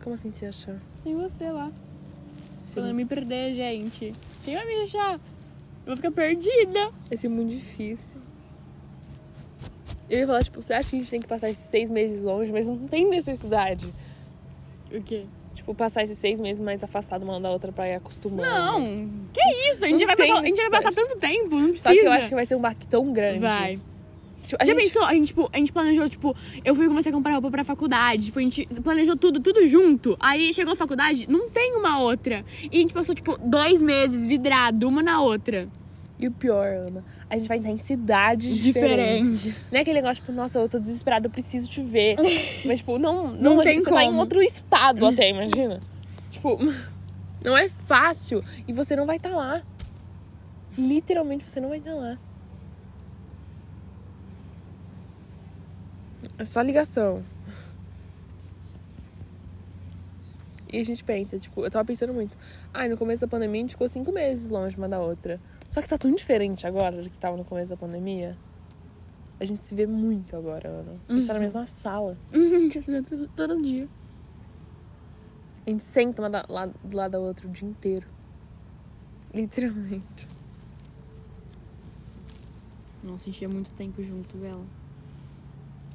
Como 0.02 0.14
assim 0.14 0.32
se 0.32 0.46
achar? 0.46 0.78
Sem 1.02 1.14
você 1.14 1.50
lá. 1.50 1.72
Quando 2.76 2.88
eu 2.88 2.94
me 2.94 3.06
perder, 3.06 3.54
gente. 3.54 4.12
Quem 4.44 4.54
vai 4.54 4.66
me 4.66 4.82
achar? 4.82 5.14
Eu 5.14 5.86
vou 5.86 5.96
ficar 5.96 6.10
perdida. 6.10 6.90
Vai 7.08 7.16
ser 7.16 7.28
muito 7.28 7.48
difícil. 7.48 8.20
Eu 10.10 10.18
ia 10.20 10.26
falar, 10.26 10.42
tipo, 10.42 10.62
você 10.62 10.74
acha 10.74 10.90
que 10.90 10.96
a 10.96 10.98
gente 10.98 11.10
tem 11.10 11.20
que 11.20 11.26
passar 11.26 11.48
esses 11.48 11.64
seis 11.64 11.88
meses 11.90 12.22
longe, 12.22 12.52
mas 12.52 12.68
não 12.68 12.76
tem 12.86 13.08
necessidade. 13.08 13.92
O 14.92 15.02
quê? 15.02 15.24
Tipo, 15.54 15.74
passar 15.74 16.02
esses 16.02 16.18
seis 16.18 16.38
meses 16.38 16.62
mais 16.62 16.84
afastado 16.84 17.22
uma 17.22 17.40
da 17.40 17.50
outra 17.50 17.72
pra 17.72 17.88
ir 17.88 17.94
acostumando. 17.94 18.42
Não, 18.46 18.84
que 19.32 19.40
isso? 19.72 19.82
A 19.84 19.88
gente, 19.88 20.00
Não 20.00 20.06
vai 20.06 20.16
tem 20.16 20.28
passar, 20.28 20.42
a 20.42 20.46
gente 20.46 20.56
vai 20.60 20.70
passar 20.70 20.92
tanto 20.92 21.16
tempo, 21.16 21.56
não 21.56 21.70
precisa. 21.70 21.88
Só 21.88 21.94
que 21.94 22.06
eu 22.06 22.12
acho 22.12 22.28
que 22.28 22.34
vai 22.34 22.44
ser 22.44 22.56
um 22.56 22.60
baque 22.60 22.86
tão 22.86 23.10
grande. 23.10 23.38
Vai. 23.38 23.78
Tipo, 24.46 24.62
a 24.62 24.64
Já 24.64 24.72
gente... 24.72 24.82
pensou? 24.84 25.02
A 25.04 25.14
gente, 25.14 25.26
tipo, 25.26 25.50
a 25.52 25.56
gente 25.58 25.72
planejou, 25.72 26.08
tipo, 26.08 26.36
eu 26.64 26.74
fui 26.74 26.86
comecei 26.86 27.10
a 27.10 27.14
comprar 27.14 27.32
roupa 27.32 27.50
pra 27.50 27.64
faculdade. 27.64 28.26
Tipo, 28.26 28.38
a 28.38 28.42
gente 28.42 28.66
planejou 28.82 29.16
tudo, 29.16 29.40
tudo 29.40 29.66
junto. 29.66 30.16
Aí 30.20 30.52
chegou 30.54 30.72
a 30.72 30.76
faculdade, 30.76 31.28
não 31.28 31.50
tem 31.50 31.74
uma 31.74 31.98
outra. 32.00 32.44
E 32.70 32.76
a 32.76 32.80
gente 32.80 32.94
passou, 32.94 33.14
tipo, 33.14 33.36
dois 33.38 33.80
meses 33.80 34.26
vidrado, 34.26 34.88
uma 34.88 35.02
na 35.02 35.20
outra. 35.20 35.68
E 36.18 36.26
o 36.26 36.30
pior, 36.30 36.66
Ana, 36.66 37.04
a 37.28 37.36
gente 37.36 37.46
vai 37.46 37.58
estar 37.58 37.70
em 37.70 37.78
cidades 37.78 38.56
diferentes. 38.56 39.42
Diferentes. 39.42 39.66
Não 39.70 39.78
é 39.78 39.82
aquele 39.82 40.00
negócio, 40.00 40.22
tipo, 40.22 40.32
nossa, 40.32 40.58
eu 40.58 40.68
tô 40.68 40.78
desesperada, 40.78 41.26
eu 41.26 41.30
preciso 41.30 41.68
te 41.68 41.82
ver. 41.82 42.16
Mas, 42.64 42.78
tipo, 42.78 42.98
não, 42.98 43.32
não, 43.32 43.56
Não 43.56 43.62
tem 43.62 43.80
você 43.80 43.90
tá 43.90 44.02
em 44.02 44.06
como. 44.06 44.20
outro 44.20 44.42
estado 44.42 45.04
até, 45.06 45.28
imagina. 45.30 45.80
Tipo, 46.30 46.58
não 47.44 47.56
é 47.56 47.68
fácil. 47.68 48.42
E 48.66 48.72
você 48.72 48.96
não 48.96 49.04
vai 49.06 49.16
estar 49.16 49.30
lá. 49.30 49.62
Literalmente, 50.78 51.44
você 51.44 51.60
não 51.60 51.68
vai 51.68 51.78
estar 51.78 51.94
lá. 51.94 52.16
É 56.38 56.44
só 56.44 56.60
ligação. 56.60 57.22
E 60.72 60.80
a 60.80 60.84
gente 60.84 61.04
pensa, 61.04 61.38
tipo, 61.38 61.64
eu 61.64 61.70
tava 61.70 61.84
pensando 61.84 62.12
muito. 62.12 62.36
Ai, 62.74 62.88
no 62.88 62.96
começo 62.96 63.20
da 63.20 63.28
pandemia 63.28 63.60
a 63.60 63.62
gente 63.62 63.70
ficou 63.70 63.88
cinco 63.88 64.12
meses 64.12 64.50
longe 64.50 64.76
uma 64.76 64.88
da 64.88 65.00
outra. 65.00 65.40
Só 65.68 65.80
que 65.80 65.88
tá 65.88 65.96
tão 65.96 66.12
diferente 66.14 66.66
agora 66.66 67.02
do 67.02 67.08
que 67.08 67.16
tava 67.18 67.36
no 67.36 67.44
começo 67.44 67.70
da 67.70 67.76
pandemia. 67.76 68.36
A 69.38 69.44
gente 69.44 69.64
se 69.64 69.74
vê 69.74 69.86
muito 69.86 70.34
agora, 70.36 70.68
Ana. 70.68 70.96
A 71.08 71.12
gente 71.14 71.26
tá 71.26 71.34
na 71.34 71.40
mesma 71.40 71.66
sala. 71.66 72.16
Uhum, 72.32 72.56
a 72.56 72.60
gente 72.60 72.78
assinou 72.78 73.02
tudo- 73.02 73.28
todo 73.28 73.62
dia. 73.62 73.88
A 75.66 75.70
gente 75.70 75.82
senta 75.82 76.22
uma 76.22 76.30
da- 76.30 76.46
lá 76.48 76.66
do 76.66 76.96
lado 76.96 77.12
da 77.12 77.18
outra 77.18 77.46
o 77.46 77.50
dia 77.50 77.68
inteiro. 77.68 78.06
Literalmente. 79.34 80.28
Nossa, 83.04 83.22
a 83.22 83.26
gente 83.26 83.38
tinha 83.38 83.48
muito 83.50 83.70
tempo 83.72 84.02
junto, 84.02 84.36
Bela. 84.36 84.64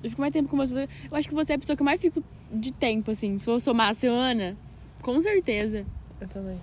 Eu 0.04 0.10
fico 0.10 0.22
mais 0.22 0.34
tempo 0.34 0.50
com 0.50 0.58
você. 0.58 0.88
Eu 1.12 1.18
acho 1.18 1.28
que 1.28 1.34
você 1.36 1.54
é 1.54 1.56
a 1.56 1.60
pessoa 1.60 1.76
que 1.76 1.82
eu 1.82 1.86
mais 1.86 2.02
fico 2.02 2.24
de 2.52 2.72
tempo, 2.72 3.12
assim. 3.12 3.38
Se 3.38 3.46
for 3.46 3.60
somar 3.60 3.96
a 3.96 4.08
Ana, 4.08 4.58
com 5.02 5.22
certeza. 5.22 5.86
Eu 6.20 6.28
também. 6.28 6.58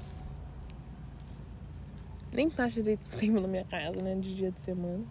Nem 2.33 2.51
tá 2.51 2.66
direito 2.68 3.09
tempo 3.16 3.40
na 3.40 3.48
minha 3.48 3.64
casa, 3.64 4.01
né? 4.03 4.14
De 4.16 4.35
dia 4.35 4.51
de 4.51 4.61
semana. 4.61 5.05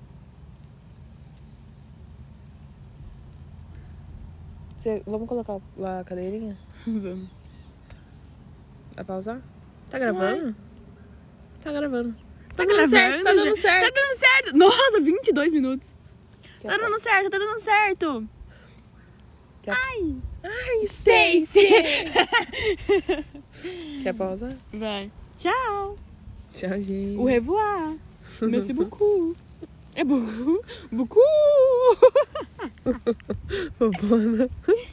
Você- 4.77 5.01
vamos 5.05 5.27
colocar 5.27 5.59
lá 5.77 5.99
a 5.99 6.03
cadeirinha? 6.03 6.57
Vamos. 6.85 7.29
Vai 8.95 9.03
pausar? 9.05 9.41
Tá 9.89 9.99
gravando? 9.99 10.55
Tá 11.61 11.71
gravando. 11.71 12.15
Tá, 12.55 12.63
dando 12.63 12.67
gravando? 12.69 12.89
certo, 12.89 13.23
tá 13.23 13.33
dando 13.33 13.55
já? 13.55 13.61
certo. 13.61 13.93
Tá 13.93 14.01
dando 14.01 14.19
certo. 14.19 14.57
Nossa, 14.57 15.01
22 15.01 15.53
minutos. 15.53 15.95
Quer, 16.59 16.67
Tá 16.69 16.77
dando 16.77 16.99
certo, 16.99 17.29
tá 17.29 17.37
dando 17.37 17.59
certo. 17.59 18.27
Quer- 19.61 19.75
Ai, 19.75 20.15
Ai, 20.43 20.83
Stacy. 20.85 21.67
Quer 24.03 24.13
pausar? 24.13 24.55
Vai. 24.73 25.11
Tchau. 25.37 25.95
Tchau, 26.53 26.81
gente. 26.81 27.17
O 27.17 27.25
revoar. 27.25 27.95
Merci 28.41 28.73
beaucoup. 28.73 29.35
É. 29.99 30.03
Beaucoup. 30.03 30.61
Bobona. 33.79 34.47